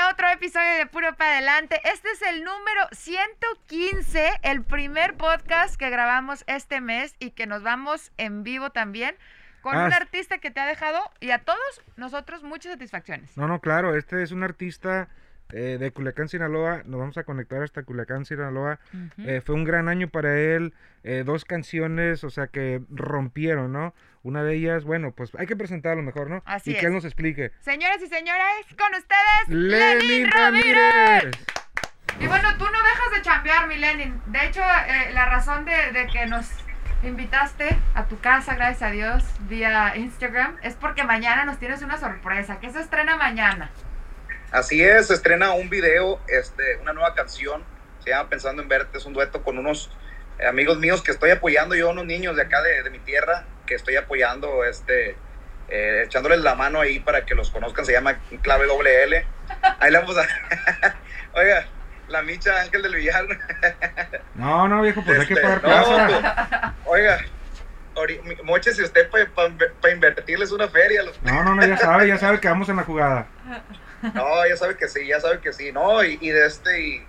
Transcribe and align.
A 0.00 0.10
otro 0.10 0.28
episodio 0.30 0.76
de 0.78 0.86
Puro 0.86 1.14
para 1.16 1.32
Adelante. 1.32 1.80
Este 1.84 2.10
es 2.10 2.22
el 2.22 2.42
número 2.42 2.88
115, 2.92 4.30
el 4.42 4.62
primer 4.64 5.14
podcast 5.16 5.76
que 5.76 5.90
grabamos 5.90 6.42
este 6.46 6.80
mes 6.80 7.14
y 7.18 7.32
que 7.32 7.46
nos 7.46 7.62
vamos 7.62 8.10
en 8.16 8.42
vivo 8.42 8.70
también 8.70 9.16
con 9.60 9.76
Ah, 9.76 9.84
un 9.84 9.92
s- 9.92 9.96
artista 9.96 10.38
que 10.38 10.50
te 10.50 10.60
ha 10.60 10.66
dejado 10.66 11.00
y 11.20 11.30
a 11.32 11.38
todos 11.40 11.82
nosotros 11.96 12.42
muchas 12.42 12.72
satisfacciones. 12.72 13.36
No, 13.36 13.46
no, 13.46 13.60
claro, 13.60 13.94
este 13.96 14.22
es 14.22 14.32
un 14.32 14.42
artista 14.42 15.08
eh, 15.52 15.76
de 15.78 15.90
Culiacán, 15.90 16.28
Sinaloa. 16.28 16.82
Nos 16.86 17.00
vamos 17.00 17.18
a 17.18 17.24
conectar 17.24 17.62
hasta 17.62 17.82
Culiacán, 17.82 18.24
Sinaloa. 18.24 18.78
Eh, 19.18 19.40
fue 19.44 19.54
un 19.54 19.64
gran 19.64 19.88
año 19.88 20.08
para 20.08 20.38
él. 20.38 20.74
eh, 21.02 21.22
dos 21.24 21.44
canciones, 21.44 22.24
o 22.24 22.30
sea, 22.30 22.48
que 22.48 22.82
rompieron, 22.90 23.72
¿no? 23.72 23.94
Una 24.22 24.42
de 24.44 24.54
ellas, 24.54 24.84
bueno, 24.84 25.12
pues 25.12 25.30
hay 25.38 25.46
que 25.46 25.56
presentarlo 25.56 26.02
mejor, 26.02 26.28
¿no? 26.28 26.42
Así 26.44 26.72
y 26.72 26.74
que 26.74 26.86
él 26.86 26.92
nos 26.92 27.04
explique. 27.06 27.52
Señoras 27.60 28.02
y 28.02 28.06
señores, 28.06 28.66
con 28.78 28.92
ustedes, 28.94 29.48
Lenin 29.48 30.30
Ramírez. 30.30 30.76
Ramírez. 31.22 31.44
Y 32.20 32.26
bueno, 32.26 32.48
tú 32.58 32.64
no 32.66 32.82
dejas 32.82 33.12
de 33.14 33.22
chambear, 33.22 33.66
mi 33.66 33.76
Lenin. 33.78 34.20
De 34.26 34.44
hecho, 34.46 34.60
eh, 34.60 35.12
la 35.14 35.24
razón 35.24 35.64
de, 35.64 35.92
de 35.92 36.06
que 36.08 36.26
nos 36.26 36.46
invitaste 37.02 37.78
a 37.94 38.04
tu 38.04 38.18
casa, 38.20 38.54
gracias 38.56 38.82
a 38.82 38.90
Dios, 38.92 39.24
vía 39.48 39.96
Instagram, 39.96 40.56
es 40.62 40.74
porque 40.74 41.02
mañana 41.02 41.46
nos 41.46 41.58
tienes 41.58 41.80
una 41.80 41.96
sorpresa, 41.96 42.60
que 42.60 42.68
se 42.70 42.80
estrena 42.80 43.16
mañana. 43.16 43.70
Así 44.52 44.82
es, 44.82 45.06
se 45.08 45.14
estrena 45.14 45.52
un 45.52 45.70
video, 45.70 46.20
este, 46.28 46.76
una 46.82 46.92
nueva 46.92 47.14
canción, 47.14 47.62
se 48.02 48.10
llama 48.10 48.28
Pensando 48.28 48.62
en 48.62 48.68
Verte, 48.68 48.98
es 48.98 49.06
un 49.06 49.12
dueto 49.12 49.42
con 49.44 49.58
unos 49.58 49.90
eh, 50.38 50.46
amigos 50.46 50.78
míos 50.78 51.02
que 51.02 51.12
estoy 51.12 51.30
apoyando, 51.30 51.74
yo 51.76 51.90
unos 51.90 52.04
niños 52.06 52.34
de 52.36 52.42
acá 52.42 52.60
de, 52.62 52.82
de 52.82 52.90
mi 52.90 52.98
tierra, 52.98 53.44
que 53.66 53.74
estoy 53.76 53.94
apoyando, 53.96 54.64
este, 54.64 55.16
eh, 55.68 56.02
echándoles 56.04 56.40
la 56.40 56.56
mano 56.56 56.80
ahí 56.80 56.98
para 56.98 57.24
que 57.24 57.34
los 57.36 57.50
conozcan, 57.50 57.84
se 57.84 57.92
llama 57.92 58.18
Clave 58.42 58.66
Doble 58.66 59.04
L. 59.04 59.24
Ahí 59.78 59.90
la 59.92 60.00
vamos 60.00 60.16
a... 60.18 60.22
Oiga, 61.34 61.66
la 62.08 62.22
micha 62.22 62.60
Ángel 62.60 62.82
del 62.82 62.96
Villar. 62.96 63.26
No, 64.34 64.66
no, 64.66 64.82
viejo, 64.82 65.00
pues 65.04 65.20
hay 65.20 65.26
que 65.26 65.34
Este, 65.34 65.46
pagar 65.46 65.62
no, 65.62 65.68
plaza. 65.68 66.74
Oiga, 66.86 67.20
ori- 67.94 68.20
mi- 68.24 68.34
mochese 68.42 68.82
usted 68.82 69.08
para 69.10 69.92
invertirles 69.92 70.50
una 70.50 70.66
feria. 70.66 71.04
los- 71.04 71.22
No, 71.22 71.44
no, 71.44 71.54
no, 71.54 71.64
ya 71.64 71.76
sabe, 71.76 72.08
ya 72.08 72.18
sabe 72.18 72.40
que 72.40 72.48
vamos 72.48 72.68
en 72.68 72.74
la 72.76 72.82
jugada. 72.82 73.28
No, 74.02 74.46
ya 74.46 74.56
sabe 74.56 74.76
que 74.76 74.88
sí, 74.88 75.06
ya 75.06 75.20
sabe 75.20 75.40
que 75.40 75.52
sí, 75.52 75.72
¿no? 75.72 76.02
Y, 76.04 76.18
y 76.20 76.30
de 76.30 76.46
este, 76.46 76.80
y, 76.80 77.06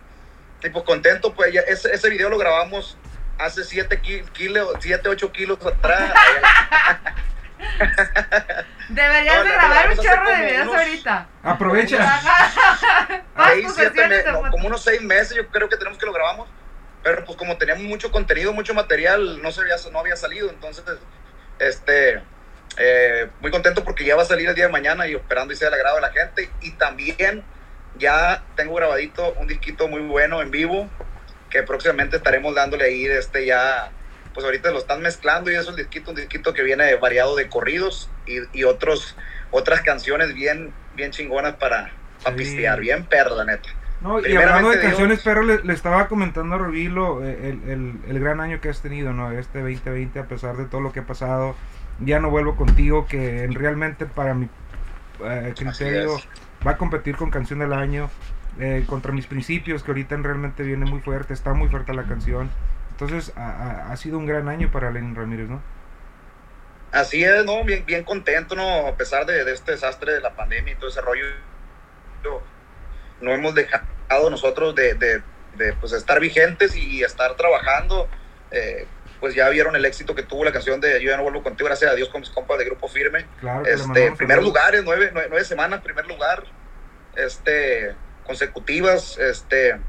y 0.63 0.69
pues 0.69 0.83
contento, 0.85 1.33
pues 1.33 1.53
ya, 1.53 1.61
ese, 1.61 1.93
ese 1.93 2.09
video 2.09 2.29
lo 2.29 2.37
grabamos 2.37 2.97
hace 3.39 3.63
7 3.63 4.01
kilos, 4.33 4.69
7, 4.79 5.09
8 5.09 5.31
kilos 5.31 5.65
atrás. 5.65 6.11
Deberías 8.89 9.37
No, 9.37 9.43
de 9.43 9.51
grabar 9.51 9.89
un 9.91 9.97
chorro 9.97 10.29
de 10.29 10.35
videos 10.45 10.67
unos- 10.67 10.75
ahorita. 10.81 11.27
Aprovecha. 11.43 12.19
Ahí 13.35 13.65
siete 13.75 14.07
de 14.07 14.23
no, 14.31 14.49
como 14.51 14.67
unos 14.67 14.83
6 14.83 15.01
meses 15.01 15.35
yo 15.37 15.47
creo 15.47 15.69
que 15.69 15.77
tenemos 15.77 15.97
que 15.97 16.05
lo 16.05 16.13
grabamos. 16.13 16.49
Pero 17.03 17.25
pues 17.25 17.37
como 17.37 17.57
teníamos 17.57 17.83
mucho 17.83 18.11
contenido, 18.11 18.53
mucho 18.53 18.73
material, 18.75 19.41
no, 19.41 19.51
se 19.51 19.61
había, 19.61 19.75
no 19.91 19.99
había 19.99 20.15
salido. 20.15 20.49
Entonces, 20.49 20.83
este, 21.57 22.21
eh, 22.77 23.27
muy 23.41 23.51
contento 23.51 23.83
porque 23.83 24.05
ya 24.05 24.15
va 24.15 24.23
a 24.23 24.25
salir 24.25 24.47
el 24.49 24.55
día 24.55 24.65
de 24.67 24.71
mañana 24.71 25.07
y 25.07 25.15
esperando 25.15 25.53
y 25.53 25.57
sea 25.57 25.67
el 25.69 25.73
agrado 25.75 25.95
de 25.97 26.01
la 26.01 26.11
gente. 26.11 26.49
Y 26.61 26.71
también 26.71 27.43
ya 27.97 28.43
tengo 28.55 28.75
grabadito 28.75 29.33
un 29.39 29.47
disquito 29.47 29.87
muy 29.87 30.01
bueno 30.01 30.41
en 30.41 30.51
vivo 30.51 30.89
que 31.49 31.63
próximamente 31.63 32.15
estaremos 32.17 32.55
dándole 32.55 32.85
ahí 32.85 33.05
este 33.05 33.45
ya 33.45 33.91
pues 34.33 34.45
ahorita 34.45 34.71
lo 34.71 34.79
están 34.79 35.01
mezclando 35.01 35.51
y 35.51 35.55
es 35.55 35.67
un 35.67 35.75
disquito 35.75 36.11
un 36.11 36.15
disquito 36.15 36.53
que 36.53 36.63
viene 36.63 36.95
variado 36.95 37.35
de 37.35 37.49
corridos 37.49 38.09
y, 38.25 38.37
y 38.57 38.63
otros 38.63 39.17
otras 39.51 39.81
canciones 39.81 40.33
bien 40.33 40.73
bien 40.95 41.11
chingonas 41.11 41.55
para, 41.57 41.91
para 42.23 42.37
Sí. 42.37 42.43
pistear 42.43 42.79
bien 42.79 43.03
perra 43.03 43.35
la 43.35 43.43
neta 43.43 43.67
No, 43.99 44.25
y 44.25 44.33
hablando 44.37 44.69
de 44.69 44.79
canciones, 44.79 45.19
pero 45.21 45.43
le, 45.43 45.61
le 45.61 45.73
estaba 45.73 46.07
comentando 46.07 46.55
a 46.55 46.57
Rubilo 46.59 47.21
eh, 47.25 47.49
el, 47.49 47.69
el- 47.69 47.99
el 48.07 48.19
gran 48.21 48.39
año 48.39 48.61
que 48.61 48.69
has 48.69 48.81
tenido, 48.81 49.11
¿no? 49.11 49.33
Este 49.33 49.59
2020, 49.59 50.17
a 50.19 50.25
pesar 50.25 50.55
de 50.55 50.63
todo 50.65 50.79
lo 50.79 50.93
que 50.93 51.01
ha 51.01 51.05
pasado. 51.05 51.55
Ya 51.97 52.19
no 52.19 52.29
vuelvo 52.31 52.55
contigo, 52.55 53.07
que 53.07 53.43
en- 53.43 53.55
realmente 53.55 54.05
para 54.07 54.33
mi 54.33 54.49
eh, 55.19 55.55
criterio 55.57 56.27
va 56.65 56.71
a 56.71 56.77
competir 56.77 57.15
con 57.17 57.31
canción 57.31 57.59
del 57.59 57.73
año. 57.73 58.15
eh, 58.59 58.85
contra 58.87 59.13
mis 59.13 59.27
principios, 59.27 59.83
que 59.83 59.91
ahorita 59.91 60.17
realmente 60.17 60.63
viene 60.63 60.85
muy 60.85 61.01
fuerte, 61.01 61.33
está 61.33 61.53
muy 61.53 61.69
fuerte 61.69 61.93
la 61.93 62.05
canción. 62.07 62.57
Entonces, 62.89 63.31
ha, 63.37 63.95
sido 63.97 64.17
un 64.19 64.25
gran 64.25 64.49
año 64.49 64.71
para 64.71 64.91
Lenin 64.91 65.15
Ramírez, 65.15 65.49
¿no? 65.49 65.65
Así 66.91 67.23
es, 67.23 67.45
¿no? 67.45 67.63
Bien, 67.63 67.85
bien 67.85 68.03
contento, 68.03 68.55
¿no? 68.55 68.87
A 68.87 68.97
pesar 68.97 69.25
de, 69.25 69.43
de 69.45 69.53
este 69.53 69.71
desastre 69.71 70.13
de 70.13 70.21
la 70.21 70.35
pandemia 70.35 70.73
y 70.73 70.77
todo 70.77 70.89
ese 70.89 71.01
rollo, 71.01 71.23
no 73.19 73.31
hemos 73.33 73.53
dejado 73.55 74.29
nosotros 74.29 74.75
de, 74.75 74.95
de- 74.95 75.23
de, 75.53 75.73
pues, 75.73 75.91
estar 75.93 76.19
vigentes 76.19 76.75
y 76.75 77.03
estar 77.03 77.35
trabajando. 77.35 78.09
Eh, 78.51 78.87
pues 79.21 79.33
ya 79.35 79.47
vieron 79.49 79.75
el 79.75 79.85
éxito 79.85 80.13
que 80.15 80.23
tuvo 80.23 80.43
la 80.43 80.51
canción 80.51 80.81
de 80.81 81.01
Yo 81.01 81.11
ya 81.11 81.15
no 81.17 81.23
vuelvo 81.23 81.43
contigo, 81.43 81.67
gracias 81.67 81.91
a 81.91 81.95
Dios 81.95 82.09
con 82.09 82.19
mis 82.21 82.31
compas 82.31 82.57
de 82.57 82.65
Grupo 82.65 82.87
Firme. 82.89 83.27
Claro, 83.39 83.63
Este, 83.65 83.83
saludos. 83.85 84.43
lugares, 84.43 84.81
nueve, 84.83 85.11
nueve, 85.13 85.27
nueve 85.29 85.45
semanas, 85.45 85.81
primer 85.81 86.07
lugar, 86.07 86.43
este, 87.15 87.95
consecutivas, 88.25 89.17
este, 89.19 89.79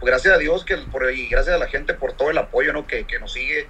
pues 0.00 0.10
gracias 0.10 0.34
a 0.34 0.38
Dios 0.38 0.64
que 0.64 0.76
por, 0.76 1.10
y 1.10 1.28
gracias 1.28 1.54
a 1.54 1.58
la 1.58 1.68
gente 1.68 1.94
por 1.94 2.14
todo 2.14 2.30
el 2.30 2.38
apoyo, 2.38 2.72
¿no? 2.72 2.86
Que, 2.86 3.06
que 3.06 3.18
nos 3.20 3.32
sigue, 3.32 3.68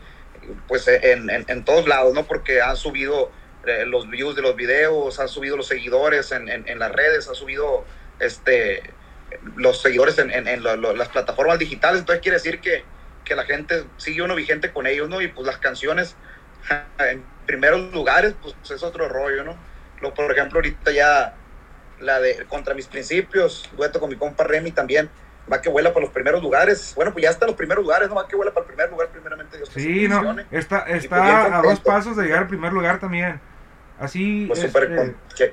pues 0.66 0.88
en, 0.88 1.28
en, 1.28 1.44
en 1.46 1.64
todos 1.64 1.86
lados, 1.86 2.14
¿no? 2.14 2.24
Porque 2.24 2.62
han 2.62 2.76
subido 2.76 3.30
eh, 3.66 3.84
los 3.86 4.08
views 4.08 4.34
de 4.36 4.42
los 4.42 4.56
videos, 4.56 5.20
han 5.20 5.28
subido 5.28 5.56
los 5.58 5.66
seguidores 5.66 6.32
en, 6.32 6.48
en, 6.48 6.66
en 6.66 6.78
las 6.78 6.92
redes, 6.92 7.28
han 7.28 7.34
subido, 7.34 7.84
este, 8.20 8.82
los 9.56 9.82
seguidores 9.82 10.18
en, 10.18 10.30
en, 10.30 10.48
en 10.48 10.62
lo- 10.62 10.76
lo- 10.76 10.96
las 10.96 11.08
plataformas 11.08 11.58
digitales, 11.58 12.00
entonces 12.00 12.22
quiere 12.22 12.38
decir 12.38 12.60
que, 12.60 12.84
que 13.24 13.34
la 13.34 13.44
gente 13.44 13.84
sigue 13.96 14.22
uno 14.22 14.34
vigente 14.34 14.72
con 14.72 14.86
ellos, 14.86 15.08
¿no? 15.08 15.20
Y 15.20 15.28
pues 15.28 15.46
las 15.46 15.58
canciones 15.58 16.16
en 16.98 17.24
primeros 17.46 17.92
lugares, 17.92 18.34
pues 18.42 18.54
es 18.70 18.82
otro 18.82 19.08
rollo, 19.08 19.44
¿no? 19.44 19.56
Lo, 20.00 20.14
por 20.14 20.30
ejemplo, 20.32 20.58
ahorita 20.58 20.90
ya 20.92 21.34
la 22.00 22.18
de 22.20 22.46
Contra 22.46 22.74
mis 22.74 22.86
principios, 22.86 23.68
dueto 23.76 24.00
con 24.00 24.08
mi 24.08 24.16
compa 24.16 24.44
Remy 24.44 24.72
también, 24.72 25.10
va 25.52 25.60
que 25.60 25.68
vuela 25.68 25.92
para 25.92 26.04
los 26.06 26.14
primeros 26.14 26.42
lugares. 26.42 26.92
Bueno, 26.96 27.12
pues 27.12 27.24
ya 27.24 27.30
está 27.30 27.44
en 27.44 27.48
los 27.50 27.56
primeros 27.56 27.82
lugares, 27.84 28.08
¿no? 28.08 28.14
Va 28.14 28.26
que 28.26 28.36
vuela 28.36 28.52
para 28.52 28.62
el 28.64 28.68
primer 28.68 28.90
lugar, 28.90 29.08
primeramente 29.08 29.56
Dios. 29.58 29.68
Sí, 29.74 30.08
no, 30.08 30.36
está, 30.50 30.84
pues, 30.86 31.04
está 31.04 31.58
a 31.58 31.62
dos 31.62 31.80
pasos 31.80 32.16
de 32.16 32.24
llegar 32.24 32.40
al 32.40 32.48
primer 32.48 32.72
lugar 32.72 32.98
también. 32.98 33.40
Así, 33.98 34.46
Pues 34.48 34.60
súper 34.60 34.84
este, 34.84 34.96
con- 34.96 35.16
que- 35.36 35.52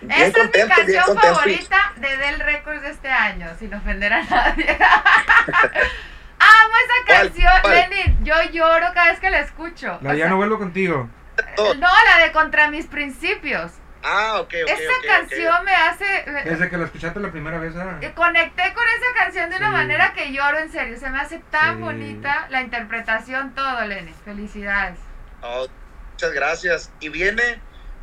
bien 0.00 0.22
Esta 0.22 0.38
es 0.40 0.46
mi 0.46 0.52
bien 0.52 0.68
canción 0.68 1.04
y- 1.16 1.20
favorita 1.20 1.92
de 1.96 2.16
Del 2.16 2.40
Records 2.40 2.82
de 2.82 2.90
este 2.90 3.08
año, 3.10 3.46
sin 3.58 3.74
ofender 3.74 4.12
a 4.14 4.22
nadie. 4.24 4.78
Amo 6.62 6.74
esa 6.84 7.18
canción, 7.20 7.52
¿Cuál? 7.62 7.74
Lenin. 7.90 8.24
Yo 8.24 8.34
lloro 8.52 8.86
cada 8.94 9.10
vez 9.10 9.20
que 9.20 9.30
la 9.30 9.40
escucho. 9.40 9.98
la 10.02 10.10
O 10.10 10.14
ya 10.14 10.24
sea, 10.24 10.28
no 10.28 10.36
vuelvo 10.36 10.58
contigo. 10.58 11.08
No, 11.56 11.88
la 12.16 12.24
de 12.24 12.32
Contra 12.32 12.68
mis 12.70 12.86
principios. 12.86 13.72
Ah, 14.06 14.38
ok, 14.40 14.52
ok. 14.64 14.70
esa 14.70 14.92
canción 15.06 15.64
me 15.64 15.74
hace... 15.74 16.04
Desde 16.44 16.68
que 16.68 16.76
la 16.76 16.84
escuchaste 16.84 17.18
la 17.20 17.30
primera 17.30 17.58
vez, 17.58 17.74
ah. 17.74 17.98
eh, 18.02 18.12
Conecté 18.14 18.74
con 18.74 18.84
esa 18.84 19.18
canción 19.18 19.48
de 19.48 19.56
una 19.56 19.70
manera 19.70 20.12
que 20.12 20.30
lloro 20.30 20.58
en 20.58 20.70
serio. 20.70 20.98
Se 20.98 21.08
me 21.08 21.18
hace 21.18 21.38
tan 21.50 21.76
Sí. 21.76 21.82
bonita 21.82 22.46
la 22.50 22.60
interpretación, 22.60 23.54
todo, 23.54 23.80
Lenin. 23.86 24.14
Felicidades. 24.24 24.98
No, 25.40 25.66
muchas 26.12 26.32
gracias. 26.32 26.92
Y 27.00 27.08
viene 27.08 27.60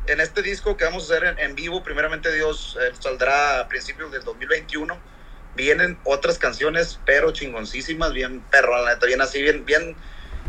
en 0.08 0.20
este 0.20 0.42
disco 0.42 0.76
que 0.76 0.84
vamos 0.84 1.08
a 1.08 1.14
hacer 1.14 1.28
en, 1.28 1.38
en 1.38 1.54
vivo, 1.54 1.84
primeramente 1.84 2.32
Dios, 2.34 2.76
eh, 2.82 2.92
saldrá 2.98 3.60
a 3.60 3.68
principios 3.68 4.10
del 4.10 4.24
2021. 4.24 4.98
Vienen 5.54 5.98
otras 6.04 6.38
canciones, 6.38 6.98
pero 7.04 7.30
chingoncísimas, 7.32 8.12
bien 8.12 8.40
perro, 8.50 8.82
la 8.82 8.94
neta, 8.94 9.06
bien 9.06 9.20
así, 9.20 9.42
bien, 9.42 9.64
bien, 9.66 9.96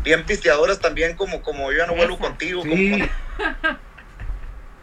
bien 0.02 0.24
pisteadoras 0.24 0.80
también, 0.80 1.14
como, 1.16 1.42
como 1.42 1.70
yo 1.72 1.78
ya 1.78 1.86
no 1.86 1.94
vuelvo 1.94 2.18
contigo. 2.18 2.62
Sí. 2.62 2.90
como- 2.90 3.78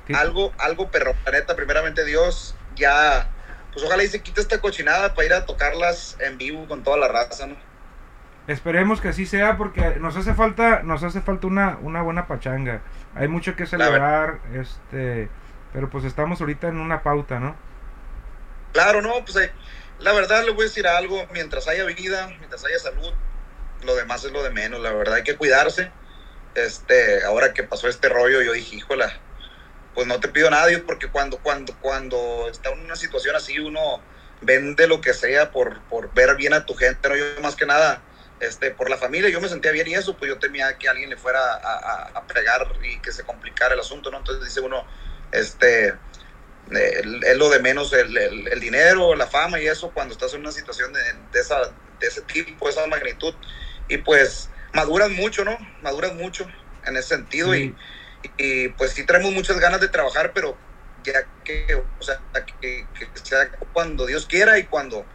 ¿Qué- 0.07 0.15
algo, 0.15 0.51
algo 0.59 0.89
perro, 0.91 1.13
la 1.25 1.31
neta, 1.31 1.55
primeramente 1.55 2.03
Dios, 2.05 2.55
ya, 2.75 3.29
pues 3.73 3.85
ojalá 3.85 4.03
y 4.03 4.07
se 4.07 4.21
quite 4.21 4.41
esta 4.41 4.59
cochinada 4.59 5.13
para 5.13 5.25
ir 5.25 5.33
a 5.33 5.45
tocarlas 5.45 6.17
en 6.19 6.37
vivo 6.37 6.67
con 6.67 6.83
toda 6.83 6.97
la 6.97 7.07
raza, 7.07 7.47
¿no? 7.47 7.55
Esperemos 8.47 8.99
que 9.01 9.09
así 9.09 9.25
sea 9.27 9.55
porque 9.57 9.95
nos 9.99 10.17
hace 10.17 10.33
falta, 10.33 10.81
nos 10.83 11.03
hace 11.03 11.21
falta 11.21 11.45
una, 11.47 11.77
una 11.81 12.01
buena 12.01 12.27
pachanga. 12.27 12.81
Hay 13.15 13.27
mucho 13.27 13.55
que 13.55 13.65
celebrar, 13.67 14.39
este, 14.53 15.29
pero 15.71 15.89
pues 15.89 16.03
estamos 16.03 16.41
ahorita 16.41 16.67
en 16.67 16.77
una 16.77 17.03
pauta, 17.03 17.39
¿no? 17.39 17.55
Claro, 18.73 19.01
no, 19.01 19.13
pues 19.23 19.35
eh, 19.37 19.51
la 20.01 20.13
verdad 20.13 20.43
le 20.43 20.51
voy 20.51 20.65
a 20.65 20.67
decir 20.67 20.87
algo, 20.87 21.27
mientras 21.31 21.67
haya 21.67 21.85
vida, 21.85 22.27
mientras 22.39 22.63
haya 22.65 22.79
salud, 22.79 23.13
lo 23.83 23.95
demás 23.95 24.23
es 24.23 24.31
lo 24.31 24.43
de 24.43 24.51
menos, 24.51 24.81
la 24.81 24.91
verdad 24.91 25.15
hay 25.15 25.23
que 25.23 25.35
cuidarse 25.35 25.91
este, 26.55 27.23
ahora 27.23 27.53
que 27.53 27.63
pasó 27.63 27.87
este 27.87 28.09
rollo, 28.09 28.41
yo 28.41 28.53
dije, 28.53 28.77
híjola, 28.77 29.11
pues 29.93 30.07
no 30.07 30.19
te 30.19 30.27
pido 30.27 30.49
nada, 30.49 30.67
Dios, 30.67 30.81
porque 30.85 31.07
cuando, 31.07 31.37
cuando, 31.37 31.75
cuando 31.79 32.47
está 32.49 32.71
en 32.71 32.81
una 32.81 32.95
situación 32.95 33.35
así, 33.35 33.59
uno 33.59 34.01
vende 34.41 34.87
lo 34.87 35.01
que 35.01 35.13
sea 35.13 35.51
por, 35.51 35.81
por 35.83 36.13
ver 36.13 36.35
bien 36.35 36.53
a 36.53 36.65
tu 36.65 36.73
gente, 36.75 37.09
no 37.09 37.15
yo 37.15 37.25
más 37.41 37.55
que 37.55 37.65
nada, 37.65 38.01
este, 38.39 38.71
por 38.71 38.89
la 38.89 38.97
familia, 38.97 39.29
yo 39.29 39.39
me 39.39 39.49
sentía 39.49 39.71
bien 39.71 39.87
y 39.87 39.93
eso, 39.93 40.17
pues 40.17 40.29
yo 40.29 40.39
temía 40.39 40.77
que 40.77 40.89
alguien 40.89 41.09
le 41.09 41.17
fuera 41.17 41.39
a, 41.39 42.11
a, 42.13 42.19
a 42.19 42.85
y 42.85 42.99
que 42.99 43.11
se 43.11 43.23
complicara 43.23 43.75
el 43.75 43.79
asunto, 43.79 44.09
¿no? 44.09 44.17
Entonces 44.17 44.43
dice 44.43 44.61
uno, 44.61 44.85
este, 45.31 45.93
es 46.71 47.37
lo 47.37 47.49
de 47.49 47.59
menos 47.59 47.91
el, 47.93 48.15
el, 48.17 48.47
el, 48.47 48.59
dinero, 48.59 49.15
la 49.15 49.27
fama 49.27 49.59
y 49.59 49.67
eso 49.67 49.91
cuando 49.91 50.13
estás 50.13 50.33
en 50.33 50.41
una 50.41 50.51
situación 50.51 50.93
de, 50.93 51.01
de, 51.31 51.39
esa, 51.39 51.59
de 51.99 52.07
ese 52.07 52.21
tipo, 52.21 52.69
esa 52.69 52.85
magnitud. 52.87 53.33
Y 53.87 53.97
pues 53.97 54.49
maduras 54.73 55.09
mucho, 55.09 55.43
¿no? 55.43 55.57
Maduras 55.81 56.13
mucho 56.13 56.47
en 56.85 56.97
ese 56.97 57.09
sentido 57.09 57.53
sí. 57.53 57.75
y, 58.37 58.43
y, 58.43 58.69
pues 58.69 58.91
sí 58.91 59.05
traemos 59.05 59.33
muchas 59.33 59.59
ganas 59.59 59.81
de 59.81 59.89
trabajar, 59.89 60.31
pero 60.33 60.57
ya 61.03 61.25
que, 61.43 61.75
o 61.75 62.03
sea, 62.03 62.19
que, 62.61 62.87
que 62.97 63.07
sea 63.21 63.49
cuando 63.73 64.05
Dios 64.05 64.25
quiera 64.25 64.57
y 64.57 64.63
cuando 64.65 65.05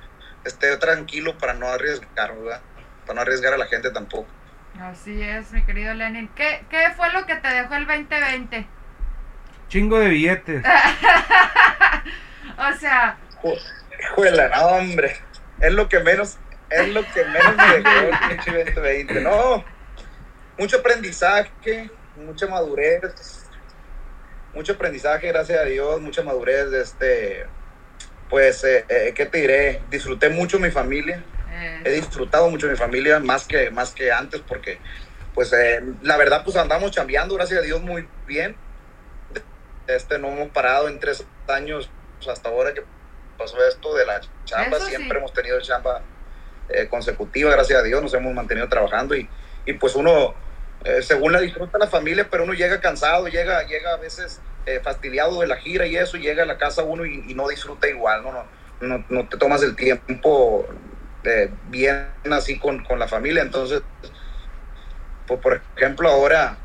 esté 0.45 0.77
tranquilo 0.77 1.39
para 1.39 1.55
no 1.55 1.69
arriesgar, 1.69 2.37
¿verdad? 2.37 2.61
Para 3.07 3.15
no 3.15 3.21
arriesgar 3.23 3.55
a 3.55 3.59
la 3.59 3.67
gente 3.67 3.91
tampoco. 3.91 4.29
Así 4.81 5.23
es, 5.23 5.53
mi 5.53 5.65
querido 5.65 5.95
Lenin. 5.95 6.29
¿Qué, 6.35 6.65
qué 6.69 6.93
fue 6.97 7.11
lo 7.13 7.25
que 7.25 7.37
te 7.37 7.49
dejó 7.49 7.75
el 7.77 7.87
2020? 7.87 8.67
Chingo 9.69 9.99
de 9.99 10.09
billetes. 10.09 10.63
o 12.59 12.79
sea. 12.79 13.19
Juela, 14.15 14.49
no, 14.49 14.67
hombre. 14.67 15.17
Es 15.61 15.73
lo 15.73 15.89
que 15.89 16.01
menos, 16.01 16.39
es 16.71 16.89
lo 16.89 17.03
que 17.13 17.25
menos 17.25 17.57
me 17.57 17.79
dejó 17.79 17.91
el 18.31 18.37
2020. 18.75 19.21
No. 19.23 19.65
Mucho 20.59 20.79
aprendizaje, 20.79 21.91
mucha 22.17 22.47
madurez. 22.47 23.03
Mucho 24.55 24.75
aprendizaje, 24.75 25.29
gracias 25.29 25.61
a 25.61 25.65
Dios, 25.65 26.01
mucha 26.01 26.23
madurez. 26.23 26.73
Este, 26.73 27.47
pues, 28.31 28.63
eh, 28.65 28.85
eh, 28.89 29.13
¿qué 29.15 29.27
te 29.27 29.39
diré? 29.39 29.83
Disfruté 29.91 30.31
mucho 30.31 30.59
mi 30.59 30.71
familia. 30.71 31.23
Eh. 31.51 31.83
He 31.85 31.91
disfrutado 31.91 32.49
mucho 32.51 32.69
mi 32.69 32.77
familia, 32.77 33.19
más 33.19 33.47
que, 33.47 33.71
más 33.71 33.93
que 33.93 34.13
antes, 34.13 34.41
porque, 34.41 34.79
pues, 35.35 35.53
eh, 35.53 35.83
la 36.03 36.17
verdad, 36.17 36.43
pues 36.45 36.57
andamos 36.57 36.91
chambeando, 36.93 37.35
gracias 37.35 37.61
a 37.61 37.63
Dios, 37.63 37.83
muy 37.83 38.09
bien 38.27 38.57
este 39.87 40.19
no 40.19 40.29
hemos 40.29 40.49
parado 40.51 40.89
en 40.89 40.99
tres 40.99 41.25
años 41.49 41.91
hasta 42.29 42.49
ahora 42.49 42.75
que 42.75 42.83
pasó 43.39 43.57
esto 43.67 43.95
de 43.95 44.07
la 44.07 44.21
chamba, 44.45 44.79
Eso 44.79 44.87
siempre 44.87 45.11
sí. 45.11 45.17
hemos 45.19 45.33
tenido 45.33 45.61
chamba 45.61 46.03
eh, 46.69 46.89
consecutiva, 46.89 47.51
gracias 47.51 47.79
a 47.79 47.83
Dios, 47.83 48.03
nos 48.03 48.15
hemos 48.15 48.35
mantenido 48.35 48.69
trabajando 48.69 49.15
y, 49.15 49.29
y 49.65 49.73
pues 49.75 49.95
uno, 49.95 50.35
eh, 50.85 51.03
según 51.03 51.33
la 51.33 51.41
disfruta 51.41 51.79
la 51.79 51.87
familia, 51.87 52.27
pero 52.31 52.45
uno 52.45 52.55
llega 52.55 52.81
cansado, 52.81 53.29
llega, 53.29 53.63
llega 53.65 53.93
a 53.93 53.97
veces 53.99 54.41
eh, 54.65 54.81
fastidiado 54.83 55.41
de 55.41 55.47
la 55.47 55.57
gira 55.57 55.87
y 55.87 55.97
eso, 55.97 56.17
llega 56.17 56.43
a 56.43 56.47
la 56.47 56.59
casa 56.59 56.83
uno 56.83 57.05
y, 57.05 57.25
y 57.29 57.35
no 57.35 57.47
disfruta 57.49 57.89
igual, 57.89 58.23
no, 58.23 58.33
no, 58.33 58.45
no, 58.81 59.05
no 59.09 59.29
te 59.29 59.37
tomas 59.37 59.63
el 59.63 59.77
tiempo 59.77 60.67
eh, 61.25 61.51
bien 61.69 62.09
así 62.33 62.59
con, 62.59 62.83
con 62.85 62.99
la 62.99 63.07
familia, 63.07 63.43
entonces, 63.43 63.83
pues, 65.27 65.41
por 65.41 65.61
ejemplo, 65.77 66.09
ahora 66.09 66.57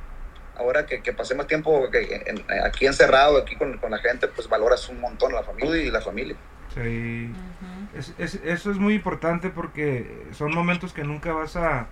ahora 0.62 0.86
que, 0.86 1.02
que, 1.02 1.13
pasé 1.13 1.36
más 1.36 1.48
tiempo 1.48 1.90
que 1.92 2.24
en, 2.25 2.44
aquí 2.63 2.86
encerrado, 2.86 3.38
aquí 3.38 3.56
con, 3.56 3.78
con, 3.78 3.92
la 3.92 4.00
gente, 4.00 4.28
pues 4.28 4.48
valoras 4.48 4.88
un 4.90 5.00
montón 5.00 5.34
la 5.34 5.44
familia 5.44 5.84
y 5.84 5.92
la 5.92 6.02
familia. 6.02 6.36
Sí. 6.74 6.80
Uh 6.80 7.96
-huh. 7.96 8.00
es, 8.00 8.13
es, 8.18 8.36
eso 8.44 8.72
es 8.72 8.78
muy 8.78 8.94
importante 8.94 9.50
porque 9.50 10.25
son 10.31 10.54
momentos 10.54 10.94
que 10.94 11.04
nunca 11.04 11.34
vas 11.34 11.56
a 11.56 11.88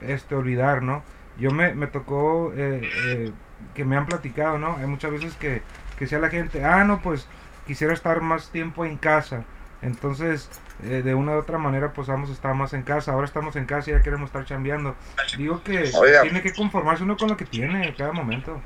este, 0.00 0.34
olvidar, 0.34 0.82
¿no? 0.82 1.02
Yo 1.38 1.50
me, 1.50 1.74
me 1.74 1.86
tocó 1.86 2.52
eh, 2.54 2.82
eh, 3.06 3.32
que 3.74 3.84
me 3.84 3.96
han 3.96 4.06
platicado, 4.06 4.58
¿no? 4.58 4.76
Hay 4.76 4.86
muchas 4.86 5.10
veces 5.10 5.34
que, 5.34 5.62
que 5.98 6.06
sea 6.06 6.18
la 6.18 6.28
gente, 6.28 6.64
ah, 6.64 6.84
no, 6.84 7.00
pues 7.00 7.26
quisiera 7.66 7.94
estar 7.94 8.20
más 8.20 8.50
tiempo 8.50 8.84
en 8.84 8.96
casa. 8.96 9.44
Entonces, 9.82 10.50
eh, 10.84 11.02
de 11.02 11.14
una 11.14 11.32
u 11.32 11.38
otra 11.38 11.58
manera, 11.58 11.92
pues 11.92 12.08
vamos 12.08 12.30
a 12.30 12.32
estar 12.32 12.54
más 12.54 12.72
en 12.72 12.82
casa. 12.82 13.12
Ahora 13.12 13.26
estamos 13.26 13.56
en 13.56 13.66
casa 13.66 13.90
y 13.90 13.92
ya 13.94 14.02
queremos 14.02 14.28
estar 14.28 14.44
chambeando. 14.44 14.96
Digo 15.36 15.62
que 15.62 15.90
Oiga. 15.94 16.22
tiene 16.22 16.42
que 16.42 16.52
conformarse 16.52 17.02
uno 17.02 17.16
con 17.16 17.28
lo 17.28 17.36
que 17.36 17.44
tiene 17.44 17.88
en 17.88 17.94
cada 17.94 18.12
momento. 18.12 18.60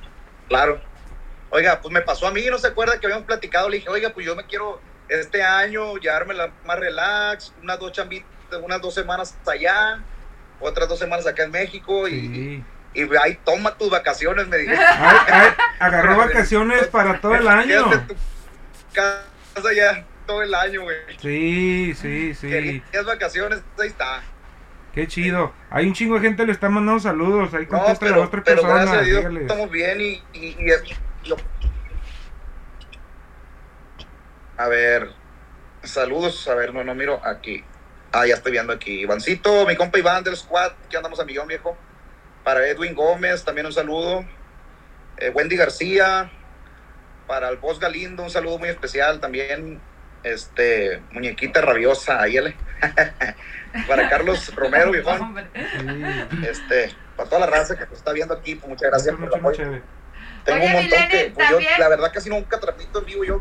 Claro. 0.48 0.80
Oiga, 1.50 1.80
pues 1.80 1.92
me 1.92 2.00
pasó 2.00 2.26
a 2.26 2.30
mí, 2.30 2.44
no 2.50 2.58
se 2.58 2.68
acuerda 2.68 2.98
que 2.98 3.06
habíamos 3.06 3.26
platicado. 3.26 3.68
Le 3.68 3.76
dije, 3.76 3.88
oiga, 3.88 4.10
pues 4.10 4.26
yo 4.26 4.34
me 4.34 4.44
quiero 4.44 4.80
este 5.08 5.42
año 5.42 5.96
llevármela 5.96 6.50
más 6.64 6.78
relax, 6.78 7.52
unas 7.62 7.78
dos 7.78 7.92
chambitas, 7.92 8.28
unas 8.62 8.80
dos 8.80 8.94
semanas 8.94 9.36
allá, 9.46 10.02
otras 10.60 10.88
dos 10.88 10.98
semanas 10.98 11.26
acá 11.26 11.44
en 11.44 11.50
México 11.50 12.06
sí. 12.06 12.64
y, 12.94 13.00
y 13.00 13.08
ahí 13.22 13.38
toma 13.44 13.76
tus 13.76 13.90
vacaciones, 13.90 14.48
me 14.48 14.58
dije. 14.58 14.76
Ay, 14.76 15.18
ay, 15.28 15.48
agarró 15.78 16.16
vacaciones 16.18 16.86
para 16.88 17.20
todo 17.20 17.34
el 17.34 17.46
año. 17.46 17.90
Tu 18.06 18.14
casa 18.92 19.72
ya 19.74 20.04
todo 20.26 20.42
el 20.42 20.54
año, 20.54 20.82
güey. 20.82 20.96
Sí, 21.20 21.94
sí, 21.94 22.34
sí. 22.34 22.48
Querías 22.48 23.04
vacaciones, 23.04 23.62
ahí 23.78 23.88
está. 23.88 24.22
Qué 24.94 25.08
chido. 25.08 25.52
Hay 25.70 25.86
un 25.86 25.92
chingo 25.92 26.14
de 26.14 26.20
gente 26.20 26.42
que 26.42 26.46
le 26.46 26.52
está 26.52 26.68
mandando 26.68 27.00
saludos. 27.00 27.52
Ahí 27.52 27.66
no, 27.68 27.82
pero, 27.98 28.22
a 28.22 28.26
otra 28.26 28.44
pero 28.44 28.62
persona. 28.62 28.84
Gracias 28.84 28.96
a 28.96 29.02
Dios 29.02 29.24
estamos 29.40 29.70
bien 29.70 30.00
y, 30.00 30.22
y, 30.32 30.56
y 30.60 31.28
lo... 31.28 31.36
A 34.56 34.68
ver, 34.68 35.10
saludos. 35.82 36.46
A 36.46 36.54
ver, 36.54 36.72
no, 36.72 36.84
no 36.84 36.94
miro 36.94 37.20
aquí. 37.24 37.64
Ah, 38.12 38.24
ya 38.24 38.34
estoy 38.34 38.52
viendo 38.52 38.72
aquí. 38.72 39.00
Ivancito, 39.00 39.66
mi 39.66 39.74
compa 39.74 39.98
Iván 39.98 40.22
del 40.22 40.36
squad, 40.36 40.72
que 40.88 40.96
andamos 40.96 41.18
a 41.18 41.24
millón, 41.24 41.48
viejo. 41.48 41.76
Para 42.44 42.64
Edwin 42.68 42.94
Gómez, 42.94 43.42
también 43.44 43.66
un 43.66 43.72
saludo. 43.72 44.24
Eh, 45.16 45.30
Wendy 45.30 45.56
García. 45.56 46.30
Para 47.26 47.48
el 47.48 47.56
Boss 47.56 47.80
Galindo, 47.80 48.22
un 48.22 48.30
saludo 48.30 48.58
muy 48.58 48.68
especial 48.68 49.18
también 49.18 49.80
este 50.24 51.02
muñequita 51.12 51.60
rabiosa 51.60 52.20
ayele 52.20 52.56
para 53.88 54.08
Carlos 54.08 54.54
Romero 54.54 54.90
viejón 54.90 55.36
este 56.48 56.94
para 57.16 57.28
toda 57.28 57.40
la 57.42 57.46
raza 57.46 57.76
que 57.76 57.84
nos 57.86 57.92
está 57.98 58.12
viendo 58.12 58.34
aquí 58.34 58.54
pues 58.56 58.68
muchas 58.68 58.90
gracias 58.90 59.14
por 59.16 59.28
el 59.28 59.34
apoyo 59.34 59.82
tengo 60.44 60.58
Oye, 60.62 60.66
un 60.66 60.72
montón 60.72 61.08
que 61.08 61.32
pues, 61.34 61.48
yo 61.50 61.58
la 61.78 61.88
verdad 61.88 62.10
casi 62.12 62.28
nunca 62.30 62.58
transmito 62.60 62.98
en 62.98 63.04
vivo 63.06 63.24
yo 63.24 63.40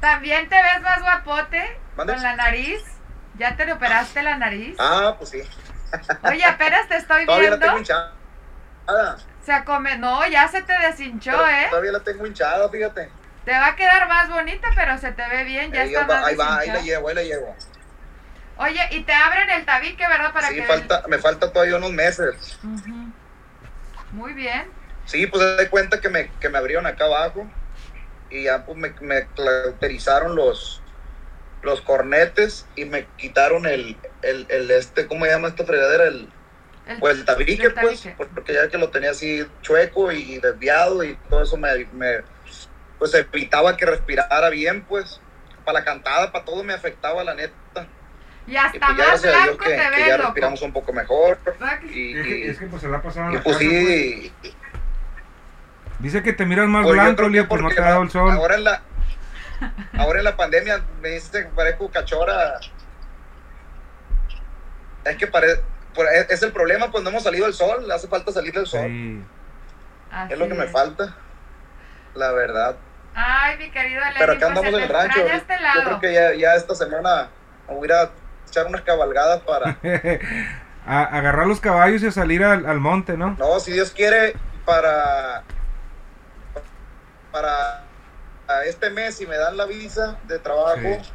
También 0.00 0.48
te 0.48 0.56
ves 0.56 0.80
más 0.82 1.00
guapote 1.02 1.78
¿Mande? 1.96 2.14
con 2.14 2.22
la 2.22 2.34
nariz. 2.36 2.82
¿Ya 3.36 3.56
te 3.56 3.66
le 3.66 3.72
operaste 3.74 4.22
la 4.22 4.36
nariz? 4.38 4.74
ah 4.78 5.14
pues 5.18 5.30
sí 5.30 5.42
Oye, 6.22 6.44
apenas 6.44 6.88
te 6.88 6.96
estoy 6.96 7.26
todavía 7.26 7.50
la 7.50 7.56
viendo. 7.56 7.66
tengo 7.66 7.78
hinchada 7.78 9.16
Se 9.44 9.64
come. 9.64 9.98
No, 9.98 10.26
ya 10.28 10.46
se 10.48 10.62
te 10.62 10.72
deshinchó, 10.78 11.32
Pero 11.32 11.46
¿eh? 11.46 11.66
todavía 11.68 11.92
la 11.92 12.00
tengo 12.00 12.26
hinchada 12.26 12.68
fíjate 12.70 13.10
Te 13.44 13.52
va 13.52 13.68
a 13.68 13.76
quedar 13.76 14.08
más 14.08 14.28
bonita, 14.28 14.68
pero 14.74 14.98
se 14.98 15.12
te 15.12 15.28
ve 15.28 15.44
bien. 15.44 15.72
Ya 15.72 15.82
ahí 15.82 15.88
está 15.88 16.06
va, 16.06 16.16
más 16.16 16.24
ahí 16.24 16.36
va 16.36 16.58
ahí 16.58 16.68
la 16.68 16.80
llevo 16.80 17.08
ahí 17.08 17.14
la 17.14 17.22
llevo 17.22 17.56
Oye, 18.58 18.80
y 18.90 19.00
te 19.04 19.12
abren 19.12 19.48
el 19.50 19.64
tabique, 19.64 20.06
¿verdad? 20.06 20.32
Para 20.32 20.48
sí 20.48 20.54
que 20.56 20.62
falta 20.64 21.02
me 21.08 21.18
falta 21.18 21.50
todavía 21.50 21.76
unos 21.76 21.92
meses 21.92 22.58
Ujú. 22.62 23.12
Muy 24.12 24.32
bien. 24.34 24.64
Sí, 25.06 25.26
pues 25.26 25.42
se 25.42 25.56
da 25.56 25.70
cuenta 25.70 26.00
que 26.00 26.08
me, 26.08 26.30
que 26.40 26.48
me 26.48 26.58
abrieron 26.58 26.86
acá 26.86 27.04
abajo 27.06 27.50
y 28.28 28.44
ya 28.44 28.64
pues 28.64 28.76
me, 28.76 28.94
me 29.00 29.26
cauterizaron 29.34 30.36
los, 30.36 30.82
los 31.62 31.80
cornetes 31.80 32.66
y 32.76 32.84
me 32.84 33.06
quitaron 33.16 33.66
el, 33.66 33.96
el, 34.22 34.46
el 34.50 34.70
este, 34.70 35.06
¿cómo 35.06 35.24
se 35.24 35.32
llama 35.32 35.48
esta 35.48 35.64
fregadera? 35.64 36.04
El, 36.04 36.28
El, 36.86 37.00
pues 37.00 37.18
el 37.18 37.24
tabique, 37.24 37.66
el 37.66 37.74
pues, 37.74 38.02
tabique. 38.02 38.24
porque 38.34 38.52
ya 38.54 38.68
que 38.68 38.78
lo 38.78 38.90
tenía 38.90 39.10
así 39.10 39.46
chueco 39.62 40.12
y 40.12 40.38
desviado 40.38 41.02
y 41.02 41.14
todo 41.28 41.42
eso 41.42 41.56
me, 41.56 41.84
me 41.92 42.22
pues 43.00 43.12
evitaba 43.14 43.76
que 43.76 43.86
respirara 43.86 44.48
bien, 44.50 44.82
pues, 44.82 45.20
para 45.64 45.80
la 45.80 45.84
cantada, 45.84 46.30
para 46.30 46.44
todo 46.44 46.62
me 46.62 46.72
afectaba, 46.74 47.24
la 47.24 47.34
neta. 47.34 47.54
Y 48.46 48.52
Y 48.52 48.56
hasta 48.56 48.78
pues 48.78 48.80
ya 48.80 48.88
más 48.88 49.22
gracias 49.22 49.24
a 49.34 49.36
Dios 49.44 49.44
blanco 49.56 49.64
que, 49.64 49.70
te 49.70 49.76
que 49.76 49.90
ves, 49.90 50.06
ya 50.06 50.16
loco. 50.16 50.26
respiramos 50.28 50.62
un 50.62 50.72
poco 50.72 50.92
mejor. 50.92 51.38
¿Verdad 51.44 51.80
que- 51.80 51.86
Y, 51.98 52.12
Es 52.16 52.22
que, 52.26 52.50
es 52.50 52.58
que 52.58 52.66
pues 52.66 52.82
se 52.82 52.88
la 52.88 53.02
pasaron 53.02 53.34
y 53.34 53.38
pues 53.38 53.56
sí, 53.58 54.32
Dice 55.98 56.22
que 56.22 56.32
te 56.32 56.46
miras 56.46 56.66
más 56.68 56.82
Pues 56.84 56.94
blanco, 56.94 57.28
Leo, 57.28 57.46
pues 57.48 57.60
no 57.60 57.68
te 57.68 57.80
ha 57.80 57.90
dado 57.90 58.02
el 58.02 58.10
sol. 58.10 58.30
Ahora 58.30 58.54
en 58.54 58.64
la, 58.64 58.82
ahora 59.98 60.18
en 60.20 60.24
la 60.24 60.36
pandemia 60.36 60.82
me 61.02 61.10
dice 61.10 61.42
que 61.44 61.48
parezco 61.50 61.90
cachora. 61.90 62.58
Es 65.04 65.16
que 65.16 65.26
parece, 65.26 65.62
es 66.30 66.42
el 66.42 66.52
problema 66.52 66.90
cuando 66.90 67.10
hemos 67.10 67.22
salido 67.22 67.44
del 67.46 67.54
sol, 67.54 67.90
hace 67.90 68.08
falta 68.08 68.32
salir 68.32 68.52
del 68.52 68.66
sol. 68.66 68.86
Sí. 68.86 69.22
Es 70.30 70.38
lo 70.38 70.48
que 70.48 70.54
me 70.54 70.66
falta, 70.68 71.16
la 72.14 72.32
verdad. 72.32 72.76
Ay, 73.14 73.58
mi 73.58 73.70
querido 73.70 74.00
Lenny, 74.00 74.14
Pero 74.18 74.32
acá 74.32 74.40
pues 74.40 74.48
andamos 74.50 74.74
en 74.74 74.82
el 74.82 74.88
rancho. 74.88 75.26
este 75.26 75.54
Yo 75.74 75.84
creo 75.84 76.00
que 76.00 76.12
ya, 76.12 76.34
ya 76.34 76.54
esta 76.54 76.74
semana 76.74 77.28
me 77.68 77.74
voy 77.74 77.82
a 77.82 77.86
ir 77.86 77.92
a 77.92 78.10
echar 78.48 78.66
unas 78.66 78.82
cabalgadas 78.82 79.40
para... 79.42 79.76
a 80.86 81.02
agarrar 81.04 81.46
los 81.46 81.60
caballos 81.60 82.02
y 82.02 82.06
a 82.06 82.12
salir 82.12 82.42
al, 82.44 82.66
al 82.66 82.80
monte, 82.80 83.16
¿no? 83.16 83.36
No, 83.38 83.60
si 83.60 83.72
Dios 83.72 83.90
quiere, 83.90 84.34
para... 84.64 85.42
Para 87.32 87.84
a 88.48 88.64
este 88.64 88.90
mes, 88.90 89.16
si 89.16 89.26
me 89.26 89.36
dan 89.36 89.56
la 89.56 89.64
visa 89.66 90.18
de 90.24 90.38
trabajo... 90.38 90.78
Sí. 90.80 91.12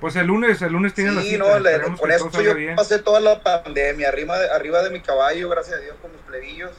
Pues 0.00 0.16
el 0.16 0.26
lunes, 0.26 0.60
el 0.60 0.72
lunes 0.72 0.92
tiene 0.92 1.12
la 1.12 1.22
Sí, 1.22 1.30
cita. 1.30 1.38
no, 1.44 1.58
le- 1.58 1.80
con 1.96 2.10
esto 2.10 2.42
yo 2.42 2.54
bien. 2.54 2.76
pasé 2.76 2.98
toda 2.98 3.20
la 3.20 3.40
pandemia 3.42 4.08
arriba 4.08 4.38
de, 4.38 4.50
arriba 4.50 4.82
de 4.82 4.90
mi 4.90 5.00
caballo, 5.00 5.48
gracias 5.48 5.78
a 5.78 5.80
Dios, 5.80 5.96
con 6.02 6.12
mis 6.12 6.20
plebillos. 6.22 6.72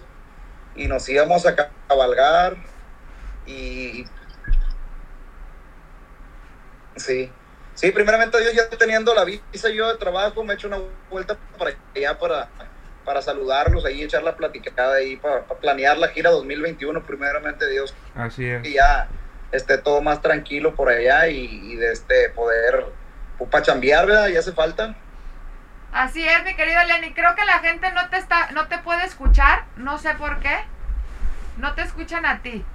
y 0.75 0.87
nos 0.87 1.07
íbamos 1.09 1.45
a 1.47 1.55
cabalgar 1.87 2.55
y 3.45 4.05
sí. 6.95 7.31
Sí, 7.75 7.91
primeramente 7.91 8.39
Dios 8.39 8.53
ya 8.53 8.69
teniendo 8.69 9.13
la 9.13 9.25
visa 9.25 9.69
yo 9.69 9.91
de 9.91 9.97
trabajo, 9.97 10.43
me 10.43 10.53
he 10.53 10.55
hecho 10.55 10.67
una 10.67 10.79
vuelta 11.09 11.37
para 11.57 11.75
allá 11.93 12.17
para, 12.17 12.47
para 13.03 13.21
saludarlos 13.21 13.83
ahí, 13.83 14.01
echar 14.01 14.23
la 14.23 14.37
platicada 14.37 14.95
ahí, 14.95 15.17
para, 15.17 15.43
planear 15.43 15.97
la 15.97 16.07
gira 16.07 16.31
2021, 16.31 17.03
primeramente 17.05 17.69
Dios. 17.69 17.93
Así 18.15 18.45
es. 18.45 18.65
Y 18.65 18.73
ya 18.75 19.09
esté 19.51 19.77
todo 19.77 20.01
más 20.01 20.21
tranquilo 20.21 20.73
por 20.73 20.87
allá 20.87 21.27
y, 21.27 21.75
de 21.75 21.91
este 21.91 22.29
poder, 22.29 22.85
pues, 23.37 23.49
para 23.49 23.63
chambear, 23.63 24.05
¿verdad? 24.05 24.29
Y 24.29 24.37
hace 24.37 24.53
falta. 24.53 24.95
Así 25.91 26.25
es, 26.25 26.43
mi 26.45 26.55
querido 26.55 26.81
Lenny. 26.85 27.13
Creo 27.13 27.35
que 27.35 27.43
la 27.43 27.59
gente 27.59 27.91
no 27.91 28.09
te 28.09 28.17
está, 28.17 28.51
no 28.51 28.67
te 28.67 28.77
puede 28.79 29.03
escuchar, 29.05 29.65
no 29.75 29.97
sé 29.97 30.13
por 30.15 30.39
qué. 30.39 30.59
No 31.57 31.73
te 31.73 31.83
escuchan 31.83 32.25
a 32.25 32.41
ti. 32.41 32.65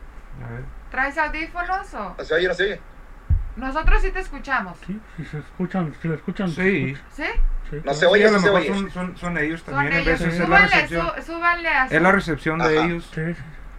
¿Traes 0.90 1.16
audífonos 1.18 1.94
o...? 1.94 2.16
¿Se 2.25 2.35
oye 2.35 2.49
no 2.49 2.54
se 2.54 2.64
oye? 2.64 2.80
Nosotros 3.56 4.02
sí 4.02 4.11
te 4.11 4.20
escuchamos. 4.20 4.78
Sí, 4.87 5.00
si 5.16 5.25
se 5.25 5.38
escuchan, 5.38 5.94
si 6.00 6.09
lo 6.09 6.14
escuchan. 6.14 6.49
Sí. 6.50 6.97
¿Sí? 7.12 7.25
Sí, 7.70 7.80
No 7.85 7.94
se 7.94 8.06
oye, 8.06 8.28
Sí, 8.28 8.35
a 8.35 8.38
lo 8.38 8.40
mejor 8.40 8.64
son, 8.66 8.90
son, 8.90 9.16
son 9.16 9.38
ellos 9.38 9.61
Son 9.61 9.75
también, 9.75 9.99
en 10.00 10.04
veces 10.04 10.28
es 10.35 10.38
la 10.40 10.47
Súbanle, 10.47 10.66
recepción. 10.68 11.12
sú- 11.16 11.23
súbanle 11.32 11.68
a 11.68 11.88
su- 11.88 11.94
Es 11.94 12.02
la 12.02 12.12
recepción 12.12 12.59
de 12.59 12.78
Ajá. 12.78 12.87
ellos. 12.87 13.11
Sí. 13.14 13.20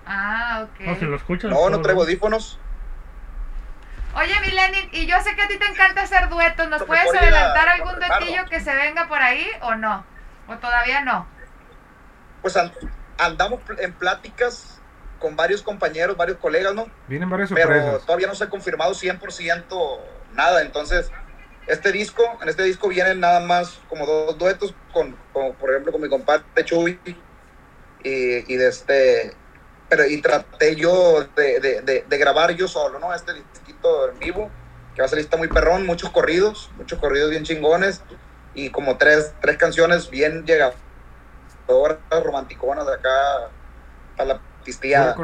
Ah, 0.06 0.66
ok. 0.70 0.80
No, 0.88 0.96
si 0.96 1.06
lo 1.06 1.16
escuchan. 1.16 1.52
No, 1.52 1.82
traigo 1.82 2.02
audífonos. 2.02 2.60
Oye, 4.14 4.34
mi 4.42 4.52
Lenin, 4.52 4.90
y 4.92 5.06
yo 5.08 5.16
sé 5.22 5.36
que 5.36 5.42
a 5.42 5.48
ti 5.48 5.58
te 5.58 5.66
encanta 5.66 6.02
hacer 6.04 6.28
duetos. 6.30 6.70
¿Nos 6.70 6.84
puedes 6.84 7.06
adelantar 7.16 7.68
a 7.70 7.74
algún 7.74 7.96
duetillo 7.96 8.46
que 8.50 8.60
se 8.60 8.76
venga 8.76 9.08
por 9.08 9.22
ahí 9.22 9.48
o 9.62 9.76
no? 9.76 10.04
¿O 10.48 10.56
todavía 10.58 11.02
no? 11.02 11.26
Pues 12.42 12.58
an- 12.58 12.74
andamos 13.18 13.62
en 13.80 13.94
pláticas 13.94 14.71
con 15.22 15.36
varios 15.36 15.62
compañeros, 15.62 16.18
varios 16.18 16.38
colegas, 16.40 16.74
¿no? 16.74 16.88
Vienen 17.08 17.30
varias 17.30 17.50
pero 17.54 17.74
sorpresas. 17.74 18.06
todavía 18.06 18.28
no 18.28 18.36
se 18.36 18.44
ha 18.44 18.50
confirmado 18.50 18.94
100% 18.94 20.00
nada. 20.34 20.62
Entonces, 20.62 21.12
este 21.68 21.92
disco, 21.92 22.24
en 22.42 22.50
este 22.50 22.64
disco 22.64 22.90
vienen 22.90 23.20
nada 23.20 23.40
más 23.40 23.80
como 23.88 24.06
dos 24.06 24.38
duetos, 24.38 24.74
con, 24.92 25.16
con, 25.32 25.54
por 25.54 25.70
ejemplo, 25.70 25.92
con 25.92 26.02
mi 26.02 26.10
compadre 26.10 26.44
Chuy 26.66 27.00
y, 28.04 28.54
y 28.54 28.58
de 28.58 28.68
este. 28.68 29.36
Pero, 29.88 30.06
y 30.08 30.22
traté 30.22 30.76
yo 30.76 31.26
de, 31.36 31.60
de, 31.60 31.82
de, 31.82 32.06
de 32.08 32.18
grabar 32.18 32.52
yo 32.52 32.68
solo, 32.68 32.98
¿no? 33.00 33.14
Este 33.14 33.34
disquito 33.34 34.10
en 34.10 34.20
vivo, 34.20 34.50
que 34.96 35.02
va 35.02 35.06
a 35.06 35.10
salir, 35.10 35.26
está 35.26 35.38
muy 35.38 35.50
perrón, 35.50 35.86
muchos 35.86 36.10
corridos, 36.10 36.72
muchos 36.78 36.98
corridos 36.98 37.30
bien 37.30 37.44
chingones 37.44 38.02
y 38.54 38.70
como 38.70 38.98
tres, 38.98 39.34
tres 39.42 39.58
canciones 39.58 40.10
bien 40.10 40.46
llegadoras, 40.46 40.78
romanticonas 42.24 42.88
de 42.88 42.94
acá 42.94 43.50
a 44.18 44.26
la 44.26 44.42
pisteada. 44.64 45.16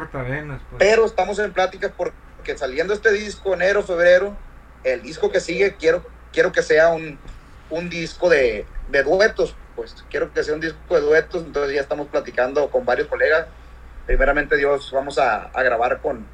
pues. 0.70 0.78
Pero 0.78 1.04
estamos 1.04 1.38
en 1.38 1.52
pláticas 1.52 1.92
porque 1.96 2.56
saliendo 2.56 2.94
este 2.94 3.12
disco, 3.12 3.54
enero, 3.54 3.82
febrero, 3.82 4.36
el 4.84 5.02
disco 5.02 5.30
que 5.30 5.40
sigue, 5.40 5.76
quiero, 5.76 6.04
quiero 6.32 6.52
que 6.52 6.62
sea 6.62 6.88
un, 6.88 7.18
un 7.70 7.88
disco 7.90 8.28
de, 8.28 8.66
de 8.88 9.02
duetos, 9.02 9.54
pues 9.76 9.94
quiero 10.10 10.32
que 10.32 10.42
sea 10.42 10.54
un 10.54 10.60
disco 10.60 10.94
de 10.94 11.00
duetos, 11.00 11.44
entonces 11.44 11.74
ya 11.74 11.80
estamos 11.80 12.08
platicando 12.08 12.70
con 12.70 12.84
varios 12.84 13.08
colegas. 13.08 13.46
Primeramente 14.06 14.56
Dios, 14.56 14.90
vamos 14.92 15.18
a, 15.18 15.42
a 15.52 15.62
grabar 15.62 16.00
con, 16.00 16.26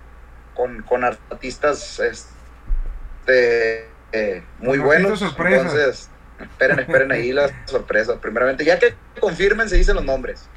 con, 0.55 0.83
con 0.83 1.03
artistas 1.05 1.99
este, 1.99 3.89
eh, 4.13 4.43
muy 4.59 4.79
Con 4.79 4.87
buenos. 4.87 5.23
Entonces, 5.23 6.09
esperen, 6.41 6.79
esperen 6.79 7.13
ahí 7.13 7.33
las 7.33 7.53
sorpresas. 7.67 8.19
Primeramente, 8.19 8.65
ya 8.65 8.79
que 8.79 8.95
confirmen, 9.21 9.69
se 9.69 9.77
dicen 9.77 9.97
los 9.97 10.05
nombres. 10.05 10.49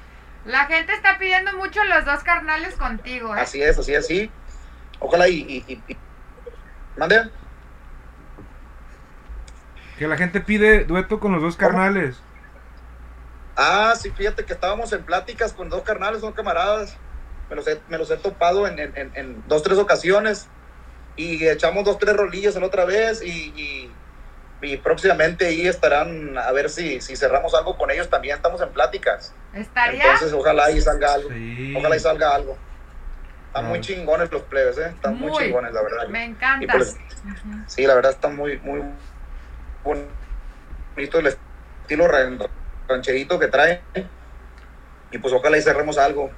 La 0.48 0.66
gente 0.66 0.94
está 0.94 1.18
pidiendo 1.20 1.54
mucho 1.58 1.84
los 1.84 2.06
dos 2.06 2.24
carnales 2.24 2.75
contigo, 2.75 3.36
¿eh? 3.36 3.42
Así 3.42 3.62
es, 3.62 3.77
así 3.77 3.94
es, 3.94 4.08
sí. 4.08 4.32
Ojalá 5.00 5.27
y... 5.27 5.39
y, 5.39 5.66
y- 5.68 5.84
y- 5.88 5.98
¿Mande? 6.96 7.32
Que 9.98 10.08
la 10.08 10.18
gente 10.18 10.39
pide 10.42 10.86
dueto 10.86 11.20
con 11.20 11.34
los 11.34 11.42
dos 11.42 11.58
carnales. 11.58 12.24
Ah, 13.56 13.94
sí, 14.00 14.12
fíjate 14.12 14.46
que 14.46 14.54
estábamos 14.54 14.94
en 14.94 15.04
pláticas 15.04 15.51
con 15.54 15.70
dos 15.70 15.84
carnales, 15.84 16.22
son 16.22 16.34
camaradas. 16.34 16.96
Me 17.50 17.56
los 17.56 17.68
he, 17.68 17.82
me 17.88 17.98
los 17.98 18.10
he 18.10 18.18
topado 18.18 18.68
en, 18.68 18.80
en- 18.80 18.94
en- 18.96 19.12
en 19.16 19.44
dos, 19.48 19.63
tres 19.63 19.77
ocasiones. 19.77 20.50
Y 21.16 21.46
echamos 21.48 21.84
dos, 21.84 21.98
tres 21.98 22.16
rolillas 22.16 22.56
la 22.56 22.66
otra 22.68 22.86
vez. 22.86 23.22
Y, 23.22 23.30
y- 23.56 23.96
y 24.62 24.78
próximamente 24.78 25.46
ahí 25.48 25.68
estarán 25.68 26.38
a 26.38 26.52
ver 26.52 26.70
si, 26.70 27.00
si 27.02 27.16
cerramos 27.16 27.54
algo 27.54 27.78
con 27.78 27.92
ellos. 27.92 28.10
También 28.10 28.36
estamos 28.36 28.60
en 28.62 28.70
pláticas. 28.70 29.34
¿Estaría? 29.54 30.04
Entonces, 30.04 30.34
ojalá 30.34 30.72
y 30.72 30.82
salga 30.82 31.14
algo. 31.14 31.30
Sí. 31.30 31.74
Ojalá 31.78 31.96
y 31.96 32.00
salga 32.00 32.34
algo. 32.36 32.58
Están 33.48 33.66
Ah. 33.66 33.70
muy 33.70 33.82
chingones 33.82 34.32
los 34.32 34.42
plebes, 34.44 34.78
¿eh? 34.78 34.92
Están 34.94 35.16
muy, 35.20 35.32
Muy. 35.32 35.44
chingones, 35.44 35.74
la 35.74 35.82
verdad. 35.82 36.08
Me 36.10 36.24
encanta. 36.26 36.74
pues. 36.74 36.98
Sí, 37.68 37.86
la 37.86 37.96
verdad 37.96 38.12
está 38.12 38.30
muy, 38.30 38.58
muy 38.60 38.82
bonito 39.84 41.20
el 41.20 41.28
estilo 41.28 42.08
ran- 42.08 42.40
rancherito 42.88 43.40
que 43.40 43.48
trae. 43.48 43.82
Y 45.12 45.18
pues 45.20 45.34
ojalá 45.34 45.58
y 45.58 45.62
cerremos 45.62 45.98
algo, 45.98 46.32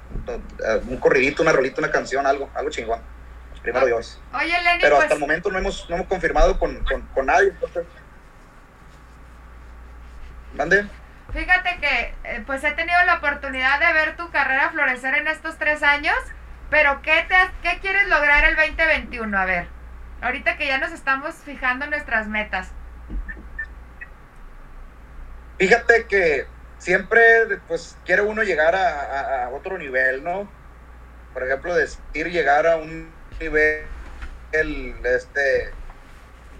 un 0.88 0.96
corridito, 0.98 1.42
una 1.42 1.52
rolita, 1.52 1.80
una 1.80 1.90
canción, 1.90 2.26
algo, 2.26 2.48
algo 2.54 2.70
chingón. 2.70 3.00
Primero 3.62 3.84
Ah. 3.84 3.88
Dios. 3.88 4.20
Oye, 4.32 4.46
Lenny, 4.62 4.80
Pero 4.80 4.94
pues... 4.96 5.02
hasta 5.04 5.14
el 5.14 5.20
momento 5.20 5.50
no 5.50 5.58
hemos, 5.58 5.88
no 5.90 5.96
hemos 5.96 6.06
confirmado 6.08 6.58
con, 6.58 6.78
con, 6.84 7.02
con 7.14 7.26
nadie. 7.26 7.48
entonces. 7.48 7.84
¿Mande? 10.52 10.90
Fíjate 11.32 11.78
que 11.80 12.18
eh, 12.24 12.42
pues 12.46 12.64
he 12.64 12.72
tenido 12.72 13.02
la 13.06 13.16
oportunidad 13.16 13.80
de 13.80 13.92
ver 13.92 14.16
tu 14.16 14.30
carrera 14.30 14.70
florecer 14.70 15.14
en 15.14 15.28
estos 15.28 15.58
tres 15.58 15.82
años, 15.82 16.16
pero 16.70 17.02
¿qué, 17.02 17.24
te, 17.28 17.36
qué 17.62 17.78
quieres 17.80 18.08
lograr 18.08 18.44
el 18.44 18.56
2021? 18.56 19.38
A 19.38 19.44
ver, 19.46 19.68
ahorita 20.20 20.56
que 20.56 20.66
ya 20.66 20.78
nos 20.78 20.92
estamos 20.92 21.36
fijando 21.36 21.86
nuestras 21.86 22.28
metas. 22.28 22.74
Fíjate 25.58 26.06
que 26.08 26.54
siempre 26.78 27.20
pues 27.66 28.00
quiere 28.04 28.22
uno 28.22 28.42
llegar 28.42 28.74
a, 28.74 29.00
a- 29.02 29.44
a 29.46 29.50
otro 29.50 29.78
nivel, 29.78 30.24
¿no? 30.24 30.58
Por 31.32 31.44
ejemplo, 31.44 31.74
decir 31.74 32.28
llegar 32.30 32.66
a 32.66 32.76
un 32.78 33.28
nivel, 33.40 33.92
este, 35.04 35.78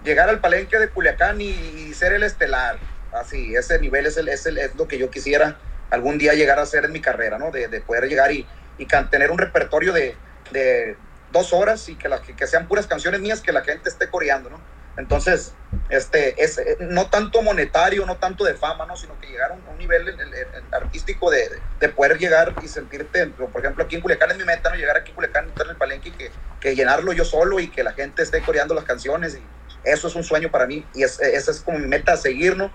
llegar 0.03 0.29
al 0.31 0.41
palenque 0.41 0.79
de 0.79 0.93
Culiacán 0.93 1.41
y, 1.41 1.47
y 1.51 1.95
ser 1.95 2.15
el 2.15 2.25
estelar. 2.25 2.90
Así, 3.13 3.55
ese 3.57 3.79
nivel 3.81 4.07
es, 4.07 4.17
el, 4.17 4.29
es, 4.29 4.47
el- 4.47 4.59
es 4.59 4.75
lo 4.77 4.87
que 4.89 4.99
yo 4.99 5.11
quisiera 5.11 5.61
algún 5.91 6.19
día 6.19 6.35
llegar 6.35 6.59
a 6.59 6.63
hacer 6.63 6.85
en 6.85 6.93
mi 6.93 7.01
carrera, 7.01 7.39
¿no? 7.39 7.51
De, 7.51 7.69
de 7.69 7.81
poder 7.81 8.05
llegar 8.09 8.31
y, 8.33 8.49
y 8.77 8.87
tener 9.11 9.31
un 9.31 9.39
repertorio 9.39 9.93
de, 9.93 10.17
de 10.53 10.97
dos 11.31 11.53
horas 11.53 11.89
y 11.89 11.97
que, 11.97 12.09
la- 12.09 12.23
que, 12.23 12.47
sean 12.47 12.69
puras 12.69 12.87
canciones 12.87 13.21
mías 13.21 13.41
que 13.41 13.53
la 13.53 13.63
gente 13.65 13.89
esté 13.89 14.09
coreando, 14.09 14.51
¿no? 14.51 14.65
Entonces, 14.97 15.55
este, 15.89 16.41
es 16.43 16.59
eh, 16.59 16.77
no 16.81 17.11
tanto 17.11 17.43
monetario, 17.43 18.07
no 18.07 18.19
tanto 18.19 18.45
de 18.45 18.55
fama, 18.55 18.87
¿no? 18.87 18.97
Sino 18.97 19.19
que 19.19 19.27
llegar 19.27 19.51
a 19.51 19.55
un, 19.55 19.67
un 19.67 19.77
nivel 19.79 20.09
el- 20.09 20.21
el- 20.21 20.35
el 20.35 20.69
artístico 20.73 21.31
de, 21.31 21.49
de- 21.49 21.63
de 21.81 21.89
poder 21.89 22.17
llegar 22.19 22.57
y 22.61 22.69
sentirte, 22.69 23.27
por 23.29 23.61
ejemplo, 23.61 23.85
aquí 23.85 23.97
en 23.97 24.03
Culiacán 24.03 24.31
es 24.31 24.39
mi 24.39 24.45
meta, 24.45 24.71
¿no? 24.71 24.77
Llegar 24.77 24.97
aquí 24.97 25.11
en 25.11 25.15
Culiacán, 25.17 25.49
estar 25.49 25.67
en 25.67 25.73
el 25.73 25.77
palenque 25.79 26.11
y 26.11 26.13
que, 26.13 26.33
que 26.61 26.77
llenarlo 26.77 27.13
yo 27.13 27.25
solo 27.25 27.59
y 27.59 27.71
que 27.73 27.83
la 27.83 27.93
gente 27.93 28.23
esté 28.23 28.45
coreando 28.45 28.75
las 28.75 28.85
canciones 28.85 29.35
y 29.37 29.51
eso 29.83 30.09
es 30.09 30.15
un 30.15 30.23
sueño 30.25 30.51
para 30.51 30.67
mí 30.67 30.89
y 30.93 31.03
es, 31.03 31.19
esa 31.21 31.51
es 31.51 31.61
como 31.63 31.79
mi 31.79 31.87
meta 31.89 32.17
seguir, 32.17 32.57
¿no? 32.57 32.73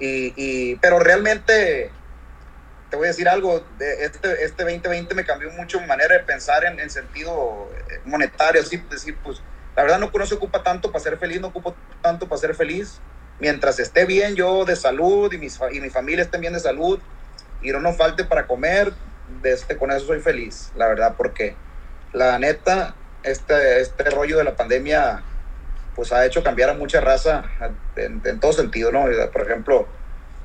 Y, 0.00 0.34
y- 0.36 0.76
pero 0.78 1.00
realmente 1.00 1.92
te 2.90 2.96
voy 2.96 3.06
a 3.06 3.08
decir 3.10 3.28
algo, 3.28 3.68
este, 3.80 4.44
este 4.44 4.64
2020 4.64 5.14
me 5.14 5.24
cambió 5.24 5.50
mucho 5.52 5.80
mi 5.80 5.86
manera 5.86 6.16
de 6.18 6.24
pensar 6.24 6.64
en, 6.64 6.80
en 6.80 6.90
sentido 6.90 7.72
eh, 7.74 8.00
monetario, 8.04 8.62
así 8.62 8.78
decir, 8.78 9.20
pues 9.22 9.44
la 9.76 9.84
verdad 9.84 10.00
no, 10.00 10.10
no 10.14 10.26
se 10.26 10.34
ocupa 10.36 10.62
tanto 10.62 10.92
para 10.92 11.04
ser 11.04 11.18
feliz, 11.18 11.40
no 11.40 11.48
ocupo 11.48 11.80
tanto 12.02 12.28
para 12.28 12.40
ser 12.40 12.54
feliz. 12.56 13.02
Mientras 13.38 13.78
esté 13.80 14.06
bien 14.06 14.36
yo 14.36 14.64
de 14.66 14.76
salud 14.76 15.32
y, 15.32 15.38
mis, 15.38 15.58
y 15.72 15.80
mi 15.80 15.90
familia 15.90 16.24
estén 16.24 16.40
bien 16.42 16.54
de 16.54 16.60
salud 16.60 17.02
y 17.60 17.70
no 17.72 17.80
nos 17.80 17.96
falte 17.96 18.24
para 18.24 18.46
comer, 18.46 18.94
de 19.24 19.52
este, 19.52 19.78
con 19.78 19.90
eso 19.92 20.06
soy 20.06 20.20
feliz, 20.20 20.70
la 20.74 20.88
verdad, 20.88 21.14
porque 21.16 21.62
la 22.12 22.38
neta, 22.38 22.98
este, 23.22 23.80
este 23.80 24.10
rollo 24.10 24.38
de 24.38 24.44
la 24.44 24.56
pandemia 24.56 25.26
pues 26.00 26.12
ha 26.14 26.24
hecho 26.24 26.42
cambiar 26.42 26.70
a 26.70 26.72
mucha 26.72 26.98
raza 26.98 27.44
en, 27.94 28.22
en 28.24 28.40
todo 28.40 28.54
sentido, 28.54 28.90
¿no? 28.90 29.04
Por 29.30 29.42
ejemplo, 29.42 29.86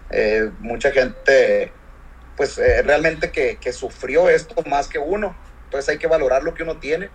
eh, 0.09 0.51
mucha 0.59 0.91
gente 0.91 1.71
pues 2.35 2.57
eh, 2.57 2.81
realmente 2.81 3.31
que, 3.31 3.55
que 3.55 3.71
sufrió 3.71 4.27
esto 4.27 4.53
más 4.69 4.89
que 4.89 5.00
uno. 5.00 5.33
Entonces 5.63 5.88
hay 5.88 5.97
que 5.97 6.07
valorar 6.07 6.43
lo 6.43 6.53
que 6.53 6.63
uno 6.63 6.75
tiene. 6.75 7.09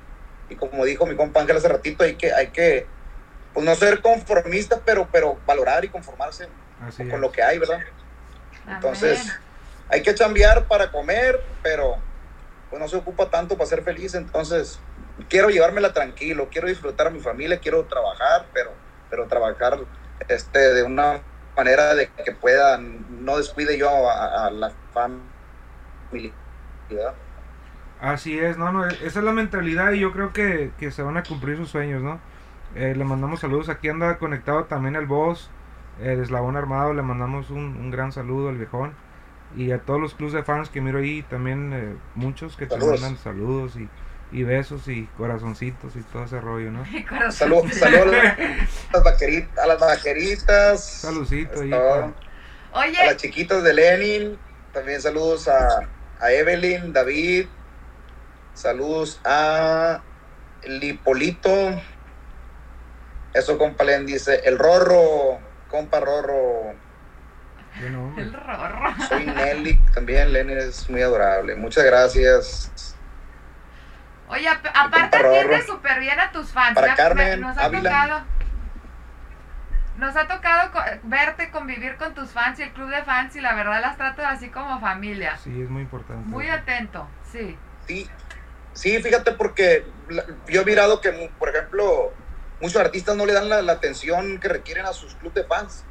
Y 0.49 0.57
como 0.57 0.87
dijo 0.87 1.05
mi 1.05 1.17
compa 1.17 1.43
Ángel 1.43 1.59
hace 1.59 1.69
ratito, 1.69 2.03
hay 2.03 2.15
que, 2.15 2.33
hay 2.33 2.47
que 2.47 2.87
pues 3.53 3.67
no 3.67 3.75
ser 3.75 4.01
conformistas, 4.01 4.81
pero, 4.87 5.07
pero 5.13 5.39
valorar 5.47 5.85
y 5.85 5.89
conformarse 5.89 6.49
Así 6.81 7.05
con 7.05 7.17
es. 7.17 7.21
lo 7.21 7.31
que 7.31 7.43
hay, 7.43 7.59
¿verdad? 7.59 7.81
Entonces, 8.67 9.21
Amén. 9.21 9.33
hay 9.91 10.03
que 10.03 10.15
chambear 10.15 10.65
para 10.65 10.91
comer, 10.91 11.39
pero 11.63 11.97
pues 12.71 12.81
no 12.81 12.89
se 12.89 12.97
ocupa 12.97 13.29
tanto 13.29 13.59
para 13.59 13.69
ser 13.69 13.83
feliz. 13.83 14.15
Entonces, 14.15 14.79
quiero 15.29 15.51
llevármela 15.51 15.93
tranquilo, 15.93 16.49
quiero 16.51 16.69
disfrutar 16.69 17.09
a 17.09 17.11
mi 17.11 17.21
familia, 17.21 17.59
quiero 17.59 17.85
trabajar, 17.85 18.47
pero, 18.53 18.73
pero 19.09 19.27
trabajar 19.27 19.79
este, 20.29 20.59
de 20.59 20.83
una 20.83 21.21
manera 21.57 21.95
de 21.95 22.09
que 22.25 22.33
pueda, 22.33 22.79
no 22.79 23.37
descuide 23.37 23.79
yo 23.79 23.89
a, 24.11 24.47
a 24.47 24.51
la 24.51 24.73
familia. 24.93 26.33
Así 28.01 28.39
es, 28.39 28.57
no, 28.57 28.73
no, 28.73 28.87
esa 28.87 29.19
es 29.19 29.25
la 29.25 29.33
mentalidad 29.33 29.93
y 29.93 30.01
yo 30.01 30.13
creo 30.13 30.33
que, 30.33 30.73
que 30.79 30.91
se 30.91 31.03
van 31.03 31.17
a 31.19 31.23
cumplir 31.23 31.57
sus 31.59 31.71
sueños, 31.71 32.03
¿no? 32.03 32.19
Eh, 32.75 32.95
le 32.97 33.05
mandamos 33.05 33.41
saludos, 33.41 33.69
aquí 33.69 33.89
anda 33.89 34.19
conectado 34.19 34.65
también 34.65 34.97
el 34.97 35.07
boss, 35.07 35.51
el 36.01 36.21
eslabón 36.23 36.57
armado, 36.57 36.95
le 36.95 37.03
mandamos 37.03 37.51
un, 37.51 37.77
un 37.77 37.91
gran 37.91 38.13
saludo 38.13 38.49
al 38.49 38.57
viejón 38.57 38.95
y 39.55 39.73
a 39.73 39.81
todos 39.81 40.01
los 40.01 40.15
clubs 40.15 40.33
de 40.33 40.43
fans 40.45 40.71
que 40.71 40.81
miro 40.81 40.99
ahí, 40.99 41.23
también 41.25 41.73
eh, 41.75 41.97
muchos 42.15 42.57
que 42.57 42.67
te 42.67 42.79
mandan 42.79 43.17
saludos 43.19 43.77
y, 43.77 43.89
y 44.33 44.43
besos 44.45 44.87
y 44.89 45.07
corazoncitos 45.17 45.97
y 45.97 46.01
todo 46.03 46.25
ese 46.25 46.41
rollo, 46.41 46.71
¿no? 46.71 46.85
Saludos 47.33 47.75
salud 47.75 48.15
a 48.15 48.37
las 48.93 49.05
vaqueritas, 49.05 49.59
a 49.59 49.67
las 49.67 49.79
vaqueritas. 49.81 50.85
Saludcito 50.85 51.61
ahí, 51.61 51.71
Todo. 51.71 52.15
pa. 52.73 52.81
A 52.83 52.87
las 53.07 53.17
chiquitas 53.17 53.63
de 53.63 53.75
Lenin. 53.75 54.39
También 54.73 55.01
saludos 55.03 55.49
a, 55.49 55.81
a 56.21 56.33
Evelyn, 56.33 56.93
David. 56.93 57.47
Saludos 58.55 59.21
a 59.25 60.03
Lipolito. 60.65 61.51
Eso, 63.35 63.59
compa 63.59 63.85
Len 63.85 64.07
dice. 64.07 64.41
El 64.45 64.59
Rorro, 64.59 65.41
compa 65.69 66.01
Rorro. 66.01 66.75
Bueno, 67.81 68.15
el 68.19 68.33
rorro. 68.33 68.95
Soy 69.09 69.27
Nelly, 69.27 69.81
también 69.95 70.33
Lenin 70.33 70.59
es 70.59 70.91
muy 70.91 71.03
adorable. 71.03 71.55
Muchas 71.55 71.85
gracias. 71.85 72.90
Oye, 74.31 74.49
ap- 74.49 74.65
aparte 74.75 75.17
atiendes 75.17 75.67
súper 75.67 75.99
bien 75.99 76.19
a 76.21 76.31
tus 76.31 76.53
fans. 76.53 76.75
Para 76.75 76.89
Ya 76.89 76.95
Carmen 76.97 77.41
me- 77.41 77.47
nos 77.47 77.59
ha 77.59 77.65
Ávila. 77.65 77.91
tocado. 77.91 78.25
Nos 79.97 80.17
ha 80.17 80.29
tocado 80.29 80.71
co- 80.73 80.83
verte 81.03 81.51
convivir 81.51 81.97
con 81.97 82.15
tus 82.15 82.31
fans 82.31 82.59
y 82.59 82.63
el 82.63 82.73
club 82.73 82.89
de 82.91 83.03
fans 83.03 83.35
y 83.37 83.41
la 83.41 83.55
verdad 83.55 83.81
las 83.81 83.97
trato 83.97 84.23
así 84.25 84.49
como 84.49 84.81
familia. 84.81 85.37
Sí, 85.37 85.61
es 85.61 85.69
muy 85.69 85.83
importante. 85.83 86.29
Muy 86.29 86.49
atento, 86.49 87.09
sí. 87.33 87.59
Sí, 87.87 88.09
sí, 88.73 89.03
fíjate 89.03 89.33
porque 89.33 89.85
yo 90.49 90.63
he 90.63 90.65
mirado 90.65 91.01
que, 91.01 91.11
mu- 91.13 91.29
por 91.39 91.49
ejemplo, 91.49 92.15
muchos 92.61 92.81
artistas 92.81 93.17
no 93.17 93.27
le 93.27 93.33
dan 93.33 93.49
la, 93.49 93.63
la 93.63 93.73
atención 93.73 94.39
que 94.39 94.49
requieren 94.49 94.87
a 94.87 94.93
sus 94.93 95.17
clubes 95.17 95.35
de 95.35 95.45
fans. 95.45 95.85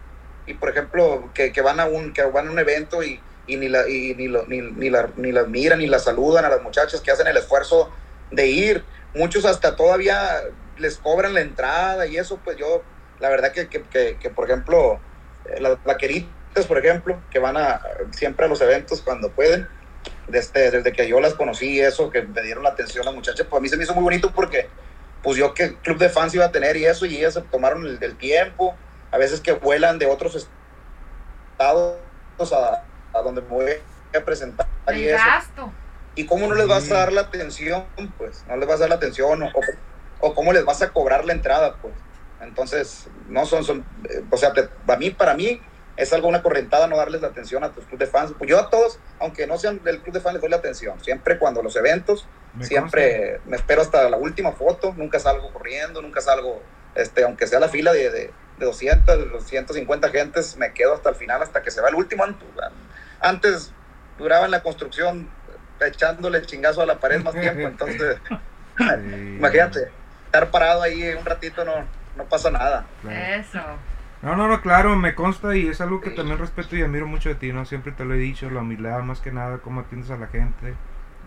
Y 0.46 0.54
por 0.56 0.70
ejemplo, 0.70 1.30
que, 1.36 1.52
que 1.52 1.62
van 1.62 1.80
a 1.80 1.86
un 1.86 2.14
que 2.14 2.24
van 2.24 2.48
a 2.48 2.52
un 2.52 2.58
evento 2.58 3.04
y, 3.04 3.22
y 3.46 3.58
ni 3.58 3.68
la 3.68 3.88
y 3.88 4.16
ni, 4.16 4.28
lo- 4.28 4.48
ni, 4.48 4.62
ni 4.62 4.90
la 4.90 5.10
ni 5.18 5.32
las 5.32 5.48
miran 5.48 5.78
ni 5.80 5.86
las 5.88 6.06
saludan 6.06 6.46
a 6.46 6.50
las 6.50 6.62
muchachas 6.64 7.02
que 7.02 7.12
hacen 7.12 7.28
el 7.28 7.38
esfuerzo 7.38 7.96
de 8.32 8.48
ir. 8.48 8.86
Muchos 9.14 9.46
hasta 9.46 9.76
todavía 9.76 10.42
les 10.78 10.98
cobran 10.98 11.34
la 11.34 11.42
entrada 11.42 12.06
y 12.08 12.18
eso, 12.18 12.40
pues 12.44 12.58
yo, 12.58 12.84
la 13.20 13.30
verdad 13.30 13.52
que, 13.52 13.68
que, 13.68 13.84
que, 13.84 14.18
que, 14.20 14.30
por 14.30 14.46
ejemplo, 14.46 15.00
eh, 15.46 15.60
las 15.60 15.84
vaqueritas, 15.84 16.66
por 16.68 16.78
ejemplo, 16.78 17.22
que 17.30 17.40
van 17.40 17.58
a 17.58 17.82
siempre 18.12 18.46
a 18.46 18.50
los 18.50 18.62
eventos 18.62 19.02
cuando 19.02 19.32
pueden, 19.32 19.68
desde, 20.28 20.72
desde 20.72 20.92
que 20.94 21.08
yo 21.08 21.20
las 21.20 21.34
conocí 21.34 21.80
eso, 21.80 22.10
que 22.10 22.22
me 22.22 22.42
dieron 22.42 22.64
la 22.64 22.70
atención 22.70 23.06
las 23.06 23.14
muchachas, 23.14 23.48
pues 23.50 23.60
a 23.60 23.62
mí 23.62 23.70
se 23.70 23.78
me 23.78 23.84
hizo 23.84 23.94
muy 23.94 24.04
bonito 24.04 24.32
porque 24.32 24.70
pues 25.22 25.38
yo 25.38 25.54
que 25.54 25.76
club 25.76 25.98
de 25.98 26.10
fans 26.10 26.34
iba 26.34 26.46
a 26.46 26.52
tener 26.52 26.78
y 26.78 26.86
eso, 26.86 27.06
y 27.06 27.18
ellas 27.18 27.34
se 27.34 27.42
tomaron 27.42 27.86
el, 27.86 27.98
el 28.02 28.18
tiempo, 28.18 28.76
a 29.12 29.18
veces 29.18 29.42
que 29.42 29.52
vuelan 29.54 30.00
de 30.00 30.06
otros 30.06 30.48
estados 31.54 31.98
a, 32.54 32.84
a 33.14 33.22
donde 33.22 33.42
me 33.42 33.48
voy 33.48 33.72
a 34.16 34.24
presentar 34.24 34.68
y 34.88 35.04
El 35.04 35.16
eso. 35.16 35.74
¿Y 36.16 36.26
cómo 36.26 36.48
no 36.48 36.56
les 36.56 36.68
vas 36.68 36.92
a 36.92 36.96
dar 36.96 37.14
la 37.14 37.22
atención? 37.22 37.86
Pues 38.18 38.44
no 38.48 38.58
les 38.58 38.68
vas 38.68 38.78
a 38.78 38.82
dar 38.82 38.90
la 38.90 38.96
atención 38.96 39.44
o, 39.44 39.48
o, 39.48 39.62
o 40.20 40.34
cómo 40.34 40.52
les 40.54 40.66
vas 40.66 40.82
a 40.82 40.90
cobrar 40.90 41.26
la 41.26 41.34
entrada, 41.34 41.76
pues. 41.82 41.94
Entonces, 42.42 43.08
no 43.28 43.46
son, 43.46 43.64
son 43.64 43.86
eh, 44.10 44.24
o 44.30 44.38
sea, 44.38 44.54
te- 44.54 44.64
para 44.86 45.00
mí, 45.00 45.10
para 45.12 45.34
mí 45.36 45.62
es 45.98 46.14
algo 46.14 46.30
una 46.30 46.42
correntada 46.42 46.88
no 46.88 46.96
darles 46.96 47.22
la 47.22 47.28
atención 47.28 47.64
a 47.66 47.72
tus 47.74 47.86
club 47.86 48.00
de 48.00 48.08
fans. 48.08 48.34
Pues 48.38 48.50
yo 48.50 48.58
a 48.60 48.70
todos, 48.70 49.00
aunque 49.20 49.46
no 49.48 49.58
sean 49.58 49.84
del 49.84 50.02
club 50.02 50.14
de 50.14 50.22
fans, 50.22 50.36
les 50.36 50.42
doy 50.42 50.50
la 50.50 50.58
atención. 50.58 51.02
Siempre 51.04 51.38
cuando 51.38 51.62
los 51.62 51.76
eventos, 51.76 52.26
Me 52.54 52.66
siempre 52.66 53.42
me 53.46 53.58
espero 53.58 53.82
hasta 53.82 54.10
la 54.10 54.18
última 54.18 54.54
foto, 54.54 54.94
nunca 54.96 55.20
salgo 55.20 55.52
corriendo, 55.52 56.02
nunca 56.02 56.22
salgo, 56.22 56.62
este, 56.96 57.24
aunque 57.24 57.48
sea 57.48 57.60
la 57.60 57.68
fila 57.68 57.92
de, 57.92 58.10
de, 58.10 58.34
de 58.58 58.66
200, 58.66 59.18
de 59.18 59.26
250 59.26 60.10
gentes, 60.10 60.56
me 60.56 60.74
quedo 60.74 60.94
hasta 60.94 61.10
el 61.10 61.16
final, 61.16 61.42
hasta 61.42 61.62
que 61.62 61.70
se 61.72 61.82
va 61.82 61.90
el 61.90 61.96
último. 61.96 62.24
Antes 63.20 63.72
duraba 64.18 64.46
en 64.46 64.52
la 64.52 64.64
construcción 64.64 65.30
echándole 65.88 66.40
el 66.40 66.46
chingazo 66.46 66.82
a 66.82 66.86
la 66.86 67.00
pared 67.00 67.24
más 67.24 67.34
tiempo, 67.34 67.68
entonces 67.68 68.20
imagínate, 69.38 69.90
estar 70.26 70.50
parado 70.52 70.82
ahí 70.82 71.14
un 71.18 71.26
ratito 71.26 71.64
no, 71.66 71.74
no 72.18 72.24
pasa 72.26 72.52
nada. 72.52 72.86
claro. 73.02 73.18
Eso. 73.36 73.60
No, 74.22 74.36
no, 74.36 74.50
no, 74.50 74.62
claro, 74.62 74.98
me 74.98 75.16
consta 75.16 75.56
y 75.56 75.68
es 75.70 75.80
algo 75.80 76.02
que 76.02 76.10
Sí. 76.10 76.16
también 76.18 76.38
respeto 76.38 76.76
y 76.76 76.82
admiro 76.82 77.08
mucho 77.08 77.30
de 77.30 77.36
ti, 77.36 77.54
¿no? 77.54 77.64
Siempre 77.66 77.94
te 77.94 78.04
lo 78.04 78.14
he 78.16 78.18
dicho, 78.18 78.50
la 78.50 78.60
humildad 78.60 79.00
más 79.02 79.22
que 79.22 79.32
nada, 79.32 79.60
cómo 79.60 79.80
atiendes 79.82 80.12
a 80.12 80.18
la 80.18 80.28
gente. 80.28 80.74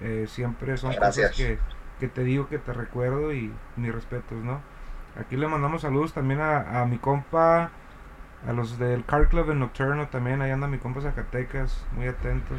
eh, 0.03 0.27
siempre 0.29 0.77
son 0.77 0.93
Gracias. 0.97 1.31
cosas 1.31 1.37
que, 1.37 1.59
que 2.01 2.09
te 2.09 2.23
digo 2.25 2.49
que 2.49 2.59
te 2.59 2.73
recuerdo 2.73 3.33
y 3.33 3.53
mis 3.77 3.95
respetos, 3.95 4.37
¿no? 4.43 4.61
Aquí 5.19 5.37
le 5.37 5.47
mandamos 5.47 5.83
saludos 5.83 6.13
también 6.13 6.41
a, 6.41 6.81
a 6.83 6.85
mi 6.87 6.99
compa, 6.99 7.71
a 8.49 8.53
los 8.53 8.79
del 8.79 9.05
Car 9.05 9.29
Club 9.29 9.51
en 9.53 9.61
Nocturno 9.61 10.09
también, 10.09 10.43
ahí 10.43 10.51
anda 10.51 10.67
mi 10.67 10.79
compa 10.79 11.01
Zacatecas, 11.03 11.85
muy 11.93 12.09
atento, 12.09 12.53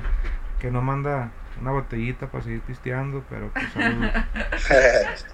que 0.63 0.71
no 0.71 0.82
manda 0.82 1.30
una 1.60 1.71
botellita 1.71 2.28
para 2.28 2.41
seguir 2.45 2.62
pisteando, 2.62 3.21
pero 3.30 3.52
pues 3.52 3.65
saludos. 3.73 4.12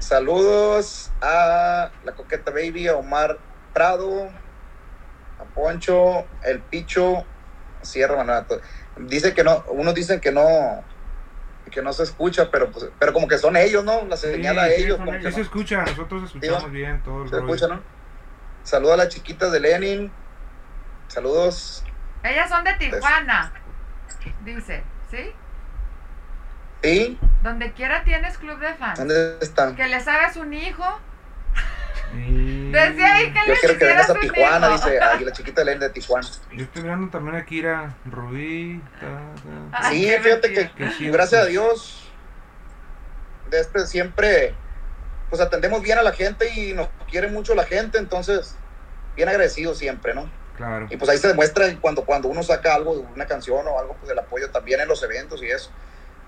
Saludos 0.00 1.12
a 1.22 1.92
la 2.04 2.12
Coqueta 2.12 2.50
Baby, 2.50 2.88
a 2.88 2.96
Omar 2.96 3.38
Prado, 3.72 4.28
a 5.38 5.44
Poncho, 5.54 6.26
el 6.42 6.58
Picho, 6.58 7.24
Sierra 7.82 8.16
Manato. 8.16 8.60
Dice 8.96 9.34
que 9.34 9.44
no, 9.44 9.64
unos 9.68 9.94
dicen 9.94 10.18
que 10.18 10.32
no, 10.32 10.82
que 11.70 11.80
no 11.80 11.92
se 11.92 12.02
escucha, 12.02 12.50
pero 12.50 12.72
pues, 12.72 12.90
pero 12.98 13.12
como 13.12 13.28
que 13.28 13.38
son 13.38 13.56
ellos, 13.56 13.84
¿no? 13.84 14.04
La 14.06 14.16
señala 14.16 14.62
a 14.64 14.68
ellos, 14.68 14.98
como 14.98 15.12
Sí 15.12 15.18
que 15.18 15.30
se 15.30 15.38
no. 15.38 15.42
escucha, 15.44 15.82
nosotros 15.82 16.24
escuchamos 16.24 16.72
bien 16.72 17.00
todo 17.04 17.22
el 17.22 17.28
se 17.28 17.36
rollo. 17.38 17.54
escucha, 17.54 17.72
¿no? 17.72 17.82
Saludos 18.64 18.94
a 18.94 18.96
las 18.96 19.08
chiquitas 19.10 19.52
de 19.52 19.60
Lenin. 19.60 20.12
Saludos. 21.06 21.84
Ellas 22.24 22.48
son 22.48 22.64
de 22.64 22.74
Tijuana, 22.74 23.52
dice, 24.44 24.82
¿sí? 25.10 25.32
¿Sí? 26.82 27.18
Donde 27.42 27.72
quiera 27.72 28.04
tienes 28.04 28.38
club 28.38 28.58
de 28.58 28.74
fans. 28.74 28.98
¿Dónde 28.98 29.38
están? 29.40 29.74
Que 29.74 29.86
les 29.88 30.06
hagas 30.06 30.36
un 30.36 30.52
hijo. 30.52 30.84
Y- 32.14 32.70
Desde 32.70 33.04
ahí 33.04 33.32
que 33.32 33.38
Yo 33.46 33.52
les 33.52 33.60
quiero 33.60 33.78
que 33.78 33.84
vengas 33.84 34.10
a 34.10 34.14
Tijuana, 34.14 34.66
hijo. 34.66 34.76
dice 34.76 35.00
ahí 35.00 35.24
la 35.24 35.32
chiquita 35.32 35.60
de 35.62 35.64
Lenin 35.64 35.80
de 35.80 35.90
Tijuana. 35.90 36.28
Yo 36.52 36.64
estoy 36.64 36.82
mirando 36.82 37.08
también 37.10 37.36
a 37.66 37.94
Rubí. 38.04 38.80
ta, 39.00 39.06
ta. 39.70 39.88
Ay, 39.88 39.96
Sí, 39.98 40.04
qué 40.10 40.20
fíjate 40.20 40.48
mentira. 40.48 40.74
que 40.74 40.84
Que 40.84 40.90
sí, 40.92 41.08
gracias 41.10 41.42
a. 41.42 41.46
Dios, 41.46 42.12
de 43.50 43.60
este 43.60 43.86
siempre, 43.86 44.54
pues 45.30 45.40
atendemos 45.42 45.82
bien 45.82 45.98
a 45.98 46.02
la 46.02 46.12
gente 46.12 46.48
y 46.54 46.72
nos 46.74 46.88
quiere 47.10 47.28
mucho 47.28 47.54
la 47.54 47.64
gente, 47.64 47.98
entonces, 47.98 48.56
bien 49.16 49.28
agradecido 49.28 49.74
siempre, 49.74 50.14
¿no? 50.14 50.30
Claro. 50.56 50.86
Y 50.90 50.96
pues 50.96 51.10
ahí 51.10 51.18
se 51.18 51.28
demuestra 51.28 51.66
cuando, 51.80 52.04
cuando 52.04 52.28
uno 52.28 52.42
saca 52.42 52.74
algo, 52.74 52.92
una 53.14 53.26
canción 53.26 53.66
o 53.66 53.78
algo, 53.78 53.94
pues 54.00 54.10
el 54.10 54.18
apoyo 54.18 54.50
también 54.50 54.80
en 54.80 54.88
los 54.88 55.02
eventos 55.02 55.42
y 55.42 55.50
eso. 55.50 55.70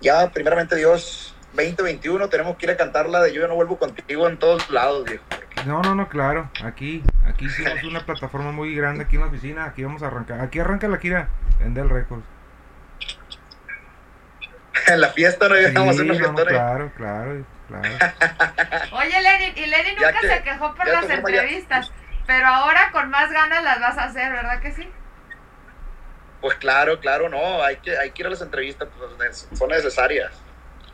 Ya, 0.00 0.30
primeramente 0.30 0.76
Dios, 0.76 1.34
2021, 1.54 2.28
tenemos 2.28 2.56
que 2.56 2.66
ir 2.66 2.72
a 2.72 2.76
cantar 2.76 3.08
la 3.08 3.20
de 3.22 3.32
Yo 3.32 3.40
ya 3.42 3.48
no 3.48 3.54
vuelvo 3.54 3.78
contigo 3.78 4.28
en 4.28 4.38
todos 4.38 4.70
lados, 4.70 5.04
viejo. 5.04 5.24
No, 5.66 5.82
no, 5.82 5.94
no, 5.94 6.08
claro. 6.08 6.50
Aquí, 6.62 7.02
aquí 7.26 7.46
hicimos 7.46 7.82
una 7.84 8.04
plataforma 8.06 8.52
muy 8.52 8.74
grande 8.76 9.04
aquí 9.04 9.16
en 9.16 9.22
la 9.22 9.28
oficina. 9.28 9.64
Aquí 9.64 9.82
vamos 9.82 10.02
a 10.02 10.06
arrancar. 10.06 10.40
Aquí 10.40 10.60
arranca 10.60 10.86
la 10.88 10.98
Kira 11.00 11.28
en 11.60 11.74
Del 11.74 11.88
Records. 11.90 12.24
En 14.86 15.00
la 15.00 15.08
fiesta 15.08 15.48
no 15.48 15.56
Sí, 15.56 15.62
llegamos 15.62 15.88
a 15.88 15.92
hacer 15.92 16.04
una 16.04 16.14
no, 16.14 16.20
fiesta. 16.34 16.44
claro, 16.46 16.92
claro, 16.96 17.44
claro. 17.66 17.88
Oye, 18.92 19.22
Lenin, 19.22 19.52
y 19.56 19.66
Lenin 19.66 19.96
Ya 20.00 20.06
nunca 20.12 20.20
que- 20.20 20.28
se 20.28 20.42
quejó 20.42 20.74
por 20.74 20.86
las 20.86 21.08
ya- 21.08 21.14
entrevistas, 21.14 21.92
pero 22.28 22.46
ahora 22.46 22.90
con 22.92 23.08
más 23.08 23.32
ganas 23.32 23.64
las 23.64 23.80
vas 23.80 23.96
a 23.96 24.04
hacer, 24.04 24.30
¿verdad 24.30 24.60
que 24.60 24.70
sí? 24.70 24.86
Pues 26.42 26.56
claro, 26.56 27.00
claro, 27.00 27.30
no, 27.30 27.62
hay 27.62 27.76
que, 27.76 27.96
hay 27.96 28.10
que 28.10 28.20
ir 28.20 28.26
a 28.26 28.30
las 28.30 28.42
entrevistas, 28.42 28.86
pues 28.94 29.48
son 29.54 29.70
necesarias. 29.70 30.30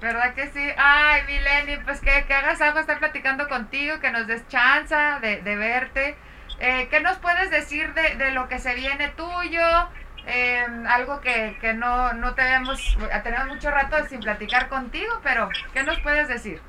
¿Verdad 0.01 0.33
que 0.35 0.47
sí? 0.47 0.64
Ay, 0.77 1.23
mi 1.27 1.40
Lenin, 1.40 1.85
pues 1.85 2.01
que, 2.01 2.25
que 2.27 2.35
hagas 2.35 2.61
algo, 2.61 2.79
estar 2.79 3.01
platicando 3.01 3.49
contigo, 3.49 3.99
que 3.99 4.12
nos 4.12 4.29
des 4.29 4.47
chance 4.47 4.94
de, 4.94 5.42
de 5.42 5.57
verte. 5.57 6.16
Eh, 6.61 6.87
¿Qué 6.88 7.01
nos 7.01 7.18
puedes 7.18 7.51
decir 7.51 7.92
de, 7.94 8.14
de 8.14 8.31
lo 8.31 8.47
que 8.49 8.61
se 8.61 8.77
viene 8.77 9.09
tuyo? 9.09 9.88
Eh, 10.29 10.64
algo 10.87 11.20
que, 11.20 11.59
que 11.61 11.75
no, 11.75 12.12
no 12.12 12.35
tenemos, 12.35 12.97
tenemos 13.25 13.49
mucho 13.49 13.73
rato 13.73 13.97
sin 14.07 14.20
platicar 14.20 14.68
contigo, 14.68 15.20
pero 15.25 15.49
¿qué 15.73 15.83
nos 15.83 15.99
puedes 15.99 16.29
decir? 16.29 16.62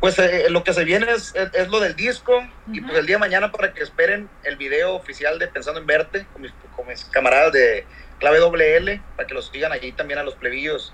Pues 0.00 0.16
eh, 0.20 0.46
lo 0.50 0.62
que 0.62 0.72
se 0.72 0.84
viene 0.84 1.10
es, 1.10 1.34
es, 1.34 1.52
es 1.54 1.68
lo 1.68 1.80
del 1.80 1.96
disco 1.96 2.46
y 2.72 2.80
pues 2.80 2.96
el 2.96 3.06
día 3.06 3.16
de 3.16 3.20
mañana 3.20 3.50
para 3.50 3.72
que 3.74 3.82
esperen 3.82 4.28
el 4.44 4.56
video 4.56 4.94
oficial 4.94 5.38
de 5.40 5.48
Pensando 5.48 5.80
en 5.80 5.86
Verte 5.86 6.24
con 6.32 6.42
mis, 6.42 6.52
con 6.76 6.86
mis 6.86 7.04
camaradas 7.06 7.52
de 7.52 7.84
Clave 8.20 8.38
WL 8.38 9.00
para 9.16 9.26
que 9.26 9.34
los 9.34 9.48
sigan 9.48 9.72
allí 9.72 9.90
también 9.92 10.20
a 10.20 10.22
los 10.22 10.36
plebillos. 10.36 10.92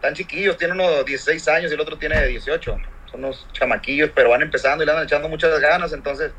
Tan 0.00 0.14
chiquillos, 0.14 0.56
tienen 0.56 0.78
uno 0.78 0.90
de 0.90 1.04
16 1.04 1.48
años 1.48 1.70
y 1.72 1.74
el 1.74 1.80
otro 1.80 1.98
tiene 1.98 2.24
18. 2.24 2.76
Son 3.10 3.24
unos 3.24 3.48
chamaquillos, 3.52 4.10
pero 4.14 4.30
van 4.30 4.42
empezando 4.42 4.84
y 4.84 4.86
le 4.86 4.92
andan 4.92 5.06
echando 5.06 5.28
muchas 5.28 5.58
ganas, 5.58 5.92
entonces 5.92 6.32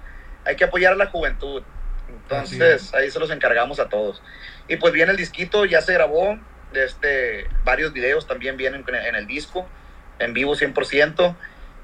hay 0.45 0.55
que 0.55 0.63
apoyar 0.63 0.93
a 0.93 0.95
la 0.95 1.07
juventud. 1.07 1.63
Entonces 2.09 2.83
es. 2.83 2.93
ahí 2.93 3.11
se 3.11 3.19
los 3.19 3.31
encargamos 3.31 3.79
a 3.79 3.89
todos. 3.89 4.21
Y 4.69 4.77
pues 4.77 4.93
viene 4.93 5.11
el 5.11 5.17
disquito, 5.17 5.65
ya 5.65 5.81
se 5.81 5.93
grabó, 5.93 6.39
de 6.71 6.85
este, 6.85 7.47
varios 7.63 7.91
videos 7.91 8.27
también 8.27 8.55
vienen 8.55 8.85
en, 8.87 8.95
en 8.95 9.15
el 9.15 9.27
disco, 9.27 9.67
en 10.19 10.33
vivo 10.33 10.55
100%, 10.55 11.35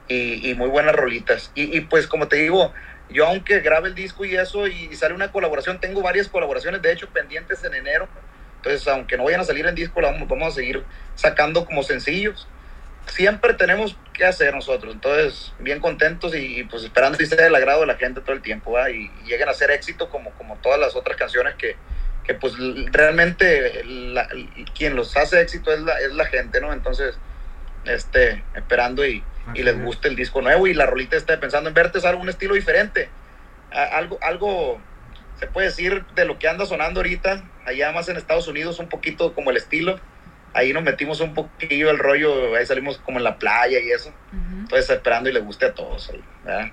y, 0.08 0.50
y 0.50 0.54
muy 0.56 0.70
buenas 0.70 0.96
rolitas. 0.96 1.52
Y, 1.56 1.78
y, 1.78 1.82
pues 1.82 2.08
como 2.08 2.28
te 2.28 2.38
digo, 2.38 2.74
yo 3.10 3.28
aunque 3.28 3.60
grabe 3.60 3.89
el 3.89 3.96
disco 3.96 4.26
y 4.26 4.36
eso, 4.36 4.68
y 4.68 4.96
sale 4.96 5.13
una 5.13 5.32
colaboración, 5.32 5.80
tengo 5.80 6.02
varias 6.02 6.28
colaboraciones, 6.28 6.82
de 6.82 6.92
hecho, 6.92 7.10
pendientes 7.10 7.63
en 7.63 7.74
enero. 7.74 8.08
Entonces, 8.58 8.88
aunque 8.88 9.18
no 9.18 9.26
vayan 9.26 9.42
a 9.42 9.44
salir 9.44 9.66
en 9.66 9.76
disco, 9.76 10.00
la 10.02 10.12
vamos, 10.12 10.28
vamos 10.28 10.54
a 10.54 10.56
seguir 10.56 10.84
sacando 11.16 11.66
como 11.66 11.84
sencillos. 11.84 12.48
Siempre 13.08 13.54
tenemos 13.54 13.98
que 14.13 14.24
hacer 14.24 14.56
nosotros. 14.56 14.94
Entonces, 14.94 15.54
bien 15.60 15.82
contentos 15.82 16.34
y, 16.34 16.60
y 16.60 16.63
pues 16.63 16.84
esperando 16.84 17.18
que 17.18 17.26
sea 17.26 17.44
del 17.44 17.54
agrado 17.54 17.82
de 17.82 17.88
la 17.88 17.98
gente 17.98 18.22
todo 18.22 18.34
el 18.34 18.42
tiempo. 18.42 18.78
Y, 18.88 19.12
y 19.24 19.28
lleguen 19.28 19.50
a 19.50 19.54
ser 19.54 19.70
éxito 19.72 20.10
como, 20.10 20.32
como 20.32 20.56
todas 20.58 20.80
las 20.80 20.96
otras 20.96 21.18
canciones 21.18 21.56
que, 21.56 21.76
que 22.24 22.34
pues 22.34 22.54
realmente 22.92 23.84
la, 23.84 24.30
quien 24.74 24.96
los 24.96 25.16
hace 25.18 25.42
éxito 25.42 25.74
es 25.74 25.82
la, 25.82 26.00
es 26.00 26.13
la 26.13 26.26
gente, 26.26 26.62
¿no? 26.62 26.72
Entonces, 26.72 27.18
este, 27.84 28.44
esperando 28.56 29.06
y, 29.06 29.24
y 29.53 29.63
les 29.63 29.79
guste 29.82 30.08
el 30.08 30.15
disco 30.15 30.41
nuevo 30.41 30.67
y 30.67 30.73
la 30.73 30.86
rolita 30.86 31.17
está 31.17 31.39
pensando 31.39 31.69
en 31.69 31.73
verte 31.73 31.97
es 31.97 32.06
algo 32.06 32.21
un 32.21 32.29
estilo 32.29 32.56
diferente. 32.56 33.10
A, 33.71 33.97
algo, 33.97 34.17
algo 34.21 34.79
se 35.39 35.47
puede 35.47 35.67
decir 35.67 36.06
de 36.15 36.25
lo 36.25 36.39
que 36.39 36.47
anda 36.47 36.65
sonando 36.65 36.99
ahorita, 36.99 37.43
allá 37.65 37.91
más 37.91 38.08
en 38.10 38.17
Estados 38.17 38.47
Unidos, 38.47 38.79
un 38.79 38.88
poquito 38.88 39.34
como 39.34 39.51
el 39.51 39.58
estilo. 39.58 39.99
Ahí 40.53 40.71
nos 40.71 40.84
metimos 40.84 41.19
un 41.19 41.34
poquillo 41.34 41.89
el 41.89 41.97
rollo, 41.97 42.56
ahí 42.56 42.65
salimos 42.65 42.99
como 42.99 43.17
en 43.17 43.23
la 43.23 43.38
playa 43.38 43.79
y 43.79 43.91
eso. 43.91 44.10
Uh 44.10 44.36
-huh. 44.36 44.60
Entonces 44.62 44.89
esperando 44.89 45.29
y 45.29 45.34
le 45.34 45.39
guste 45.39 45.65
a 45.65 45.73
todos 45.73 46.12
¿verdad? 46.43 46.71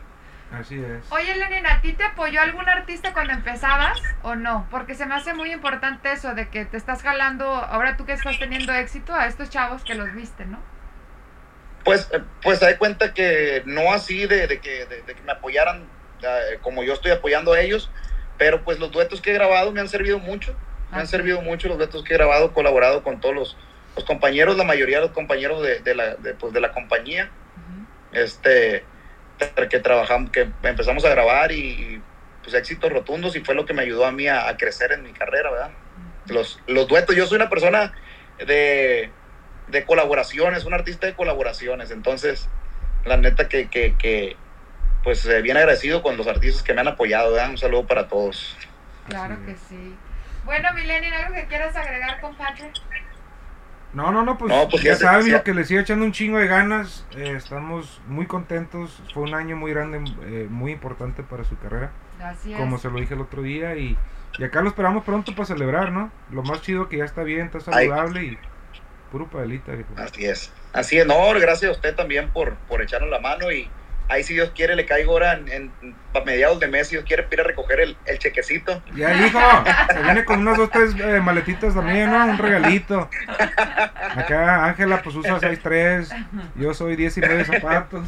Así 0.53 0.75
es. 0.77 1.11
Oye, 1.11 1.37
Lenin, 1.37 1.65
¿a 1.67 1.81
ti 1.81 1.93
te 1.93 2.03
apoyó 2.03 2.41
algún 2.41 2.69
artista 2.69 3.13
cuando 3.13 3.33
empezabas 3.33 4.03
o 4.23 4.35
no? 4.35 4.67
Porque 4.71 4.95
se 4.95 5.07
me 5.07 5.15
hace 5.15 5.33
muy 5.33 5.53
importante 5.53 6.13
eso 6.13 6.35
de 6.35 6.49
que 6.49 6.65
te 6.65 6.77
estás 6.77 7.03
jalando, 7.03 7.47
ahora 7.47 7.97
tú 7.97 8.05
que 8.05 8.13
estás 8.13 8.39
teniendo 8.39 8.73
éxito, 8.73 9.15
a 9.15 9.27
estos 9.27 9.49
chavos 9.49 9.85
que 9.85 9.95
los 9.95 10.13
viste, 10.13 10.45
¿no? 10.47 10.59
Pues, 11.85 12.09
pues 12.43 12.63
hay 12.63 12.77
cuenta 12.77 13.15
que 13.15 13.63
no 13.65 13.93
así 13.93 14.27
de, 14.27 14.47
de 14.47 14.61
que, 14.61 14.87
de, 14.87 15.03
de, 15.03 15.15
que 15.15 15.23
me 15.23 15.33
apoyaran 15.33 15.83
uh, 15.83 16.61
como 16.61 16.83
yo 16.83 16.93
estoy 16.93 17.11
apoyando 17.11 17.53
a 17.53 17.61
ellos, 17.61 17.91
pero 18.37 18.63
pues 18.65 18.79
los 18.79 18.91
duetos 18.91 19.21
que 19.21 19.31
he 19.31 19.35
grabado 19.35 19.73
me 19.73 19.81
han 19.81 19.89
servido 19.89 20.19
mucho, 20.19 20.55
me 20.93 20.99
han 20.99 21.07
servido 21.07 21.41
mucho 21.41 21.69
los 21.69 21.79
duetos 21.79 22.05
que 22.05 22.15
he 22.15 22.17
grabado, 22.17 22.53
colaborado 22.53 23.03
con 23.03 23.21
todos 23.21 23.35
los, 23.35 23.57
los 23.97 24.05
compañeros, 24.05 24.57
la 24.57 24.65
mayoría 24.65 24.99
de 24.99 25.07
los 25.07 25.13
compañeros 25.15 25.63
de, 25.63 25.95
la, 25.95 26.17
de, 26.17 26.35
pues, 26.35 26.53
de 26.53 26.61
la 26.61 26.73
compañía, 26.73 27.31
uh 27.57 27.61
-huh. 27.61 28.25
este, 28.25 28.85
que 29.71 29.79
trabajamos, 29.79 30.31
que 30.31 30.49
empezamos 30.63 31.05
a 31.05 31.11
grabar 31.11 31.51
y 31.53 32.03
pues 32.43 32.55
éxitos 32.55 32.93
rotundos 32.93 33.37
y 33.37 33.41
fue 33.41 33.55
lo 33.55 33.65
que 33.65 33.75
me 33.75 33.83
ayudó 33.83 34.05
a 34.05 34.13
mí 34.13 34.27
a, 34.27 34.49
a 34.49 34.57
crecer 34.57 34.93
en 34.93 35.03
mi 35.03 35.13
carrera, 35.13 35.51
¿verdad? 35.51 35.71
Uh 35.71 36.29
-huh. 36.31 36.35
Los, 36.35 36.61
los 36.67 36.89
duetos, 36.89 37.17
yo 37.17 37.27
soy 37.27 37.37
una 37.37 37.49
persona 37.49 37.93
de, 38.39 39.11
de 39.71 39.85
colaboraciones, 39.85 40.65
un 40.65 40.75
artista 40.75 41.07
de 41.07 41.15
colaboraciones, 41.15 41.91
entonces 41.91 42.49
la 43.05 43.17
neta 43.17 43.49
que, 43.49 43.69
que, 43.69 43.95
que 43.97 44.37
pues 45.03 45.25
eh, 45.27 45.41
bien 45.43 45.57
agradecido 45.57 46.03
con 46.03 46.17
los 46.17 46.27
artistas 46.27 46.63
que 46.63 46.75
me 46.75 46.81
han 46.81 46.89
apoyado, 46.89 47.33
¿verdad? 47.33 47.51
Un 47.51 47.59
saludo 47.59 47.87
para 47.87 48.09
todos. 48.09 48.57
Claro 49.09 49.37
que 49.45 49.57
sí. 49.57 49.97
Bueno, 50.45 50.73
Milenio, 50.75 51.11
¿algo 51.15 51.35
que 51.35 51.47
quieras 51.47 51.75
agregar, 51.77 52.21
compadre? 52.21 52.73
No, 53.93 54.13
no, 54.13 54.23
no, 54.25 54.39
pues, 54.39 54.55
no, 54.55 54.69
pues 54.69 54.83
ya, 54.83 54.93
ya 54.93 54.97
sabes, 54.97 55.27
ya... 55.27 55.43
que 55.43 55.53
le 55.53 55.65
sigo 55.65 55.81
echando 55.81 56.05
un 56.05 56.13
chingo 56.13 56.39
de 56.39 56.47
ganas. 56.47 57.07
Eh, 57.17 57.35
estamos 57.37 58.01
muy 58.07 58.27
contentos. 58.27 59.03
Fue 59.13 59.25
un 59.25 59.35
año 59.35 59.57
muy 59.57 59.73
grande, 59.73 60.05
eh, 60.23 60.47
muy 60.49 60.73
importante 60.73 61.23
para 61.23 61.45
su 61.45 61.59
carrera. 61.59 61.91
Así 62.23 62.53
es. 62.53 62.59
Como 62.59 62.79
se 62.79 62.89
lo 62.89 63.01
dije 63.01 63.15
el 63.15 63.21
otro 63.21 63.43
día. 63.43 63.75
Y, 63.77 63.99
y 64.39 64.45
acá 64.45 64.61
lo 64.63 64.69
esperamos 64.69 65.05
pronto 65.05 65.35
para 65.35 65.47
celebrar, 65.47 65.91
¿no? 65.91 66.13
Lo 66.31 66.43
más 66.43 66.63
chido 66.63 66.89
que 66.89 66.99
ya 66.99 67.05
está 67.05 67.25
bien, 67.25 67.47
está 67.47 67.61
saludable 67.61 68.21
Ay. 68.21 68.27
y 68.27 68.39
puro. 69.11 69.29
Viejo. 69.33 69.95
Así 69.97 70.25
es. 70.25 70.53
Así 70.73 70.99
es. 70.99 71.07
No, 71.07 71.33
gracias 71.35 71.71
a 71.71 71.73
usted 71.73 71.95
también 71.95 72.31
por, 72.31 72.57
por 72.69 72.83
echarnos 72.83 73.11
la 73.11 73.21
mano 73.21 73.51
y 73.51 73.69
ahí 74.11 74.25
si 74.25 74.35
Dios 74.35 74.51
quiere 74.55 74.75
le 74.75 74.87
caigo 74.87 75.13
ahora 75.13 75.35
en, 75.35 75.49
en, 75.49 75.95
a 76.15 76.21
mediados 76.21 76.59
de 76.59 76.67
mes, 76.67 76.89
si 76.89 76.97
Dios 76.97 77.05
quiere 77.07 77.27
ir 77.31 77.41
a 77.41 77.45
recoger 77.45 77.81
el, 77.81 77.97
el 78.07 78.19
chequecito. 78.19 78.83
Ya 78.95 79.15
hijo, 79.15 79.39
se 79.93 80.03
viene 80.03 80.25
con 80.25 80.41
unas 80.41 80.59
dos, 80.59 80.71
tres 80.71 80.95
eh, 80.99 81.21
maletitas 81.21 81.75
también, 81.75 82.11
¿no? 82.11 82.27
Un 82.27 82.39
regalito. 82.39 83.09
Acá 84.17 84.65
Ángela 84.67 85.01
pues 85.03 85.15
usa 85.15 85.39
6'3, 85.39 86.27
yo 86.57 86.75
soy 86.75 86.97
19 86.97 87.45
zapatos. 87.45 88.07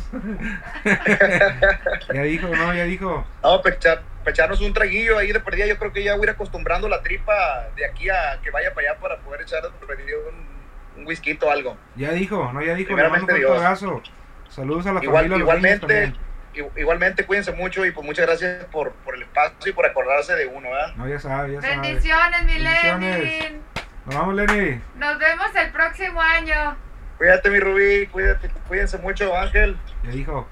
ya 2.13 2.23
dijo, 2.23 2.49
no, 2.49 2.75
ya 2.75 2.85
dijo. 2.85 3.25
No, 3.43 3.63
pechar, 3.63 4.03
echarnos 4.27 4.61
un 4.61 4.75
traguillo 4.75 5.19
ahí 5.19 5.33
de 5.33 5.41
perdida, 5.41 5.67
yo 5.67 5.79
creo 5.79 5.93
que 5.93 6.03
ya 6.03 6.15
voy 6.15 6.23
a 6.23 6.25
ir 6.25 6.31
acostumbrando 6.31 6.89
la 6.89 7.03
tripa 7.03 7.69
de 7.77 7.87
aquí 7.87 8.11
a 8.11 8.41
que 8.43 8.51
vaya 8.51 8.75
para 8.75 8.91
allá 8.91 9.01
para 9.01 9.17
poder 9.19 9.43
echar 9.43 9.63
un, 9.65 10.52
un 10.97 11.07
whisky 11.07 11.39
o 11.41 11.51
algo. 11.51 11.77
Ya 11.97 12.13
dijo, 12.13 12.51
no, 12.53 12.63
ya 12.63 12.75
dijo, 12.75 12.89
Primeramente 12.89 13.35
Dios. 13.35 13.59
Pedazo. 13.59 14.03
Saludos 14.49 14.87
a 14.87 14.93
la 14.93 15.03
Igual, 15.03 15.25
familia. 15.25 15.39
Igualmente, 15.43 16.13
igualmente 16.77 17.25
cuídense 17.25 17.53
mucho 17.53 17.87
y 17.87 17.91
pues 17.91 18.07
muchas 18.07 18.27
gracias 18.27 18.65
por, 18.67 18.93
por 18.93 19.15
el 19.15 19.23
espacio 19.23 19.71
y 19.71 19.73
por 19.73 19.87
acordarse 19.87 20.35
de 20.35 20.47
uno, 20.47 20.71
¿verdad? 20.71 20.95
No, 20.97 21.09
ya 21.09 21.19
sabe, 21.19 21.55
ya 21.55 21.63
sabe. 21.63 21.77
Bendiciones, 21.77 22.45
mi 22.45 22.59
Lenin. 22.59 23.63
Nos 24.07 24.15
vamos, 24.15 24.35
Lenny. 24.35 24.81
Nos 24.97 25.19
vemos 25.19 25.47
el 25.55 25.71
próximo 25.71 26.21
año. 26.21 26.77
Cuídate, 27.19 27.51
mi 27.51 27.61
Rubí, 27.61 28.07
cuídate, 28.09 28.51
cuídense 28.67 28.99
mucho, 28.99 29.35
Ángel. 29.37 29.77
Ya 30.03 30.11
dijo. 30.11 30.49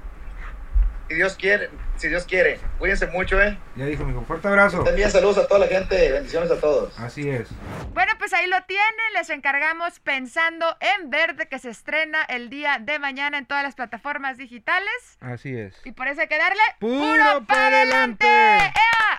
Si 1.10 1.16
Dios 1.16 1.34
quiere, 1.34 1.70
si 1.96 2.06
Dios 2.06 2.24
quiere. 2.24 2.60
Cuídense 2.78 3.08
mucho, 3.08 3.42
¿eh? 3.42 3.58
Ya 3.74 3.84
dijo, 3.84 4.04
mijo. 4.04 4.22
Fuerte 4.22 4.46
abrazo. 4.46 4.84
También 4.84 5.10
saludos 5.10 5.38
a 5.38 5.48
toda 5.48 5.58
la 5.58 5.66
gente. 5.66 6.12
Bendiciones 6.12 6.48
a 6.52 6.60
todos. 6.60 6.96
Así 7.00 7.28
es. 7.28 7.48
Bueno, 7.92 8.12
pues 8.16 8.32
ahí 8.32 8.46
lo 8.46 8.62
tienen. 8.68 9.12
Les 9.14 9.28
encargamos 9.30 9.98
Pensando 9.98 10.76
en 10.78 11.10
Verde, 11.10 11.48
que 11.48 11.58
se 11.58 11.70
estrena 11.70 12.22
el 12.22 12.48
día 12.48 12.78
de 12.80 13.00
mañana 13.00 13.38
en 13.38 13.46
todas 13.46 13.64
las 13.64 13.74
plataformas 13.74 14.38
digitales. 14.38 15.18
Así 15.18 15.58
es. 15.58 15.74
Y 15.84 15.90
por 15.90 16.06
eso 16.06 16.20
hay 16.20 16.28
que 16.28 16.38
darle 16.38 16.62
puro, 16.78 16.94
puro 17.00 17.44
para 17.44 17.78
adelante. 17.78 18.26
¡Ea! 18.28 19.18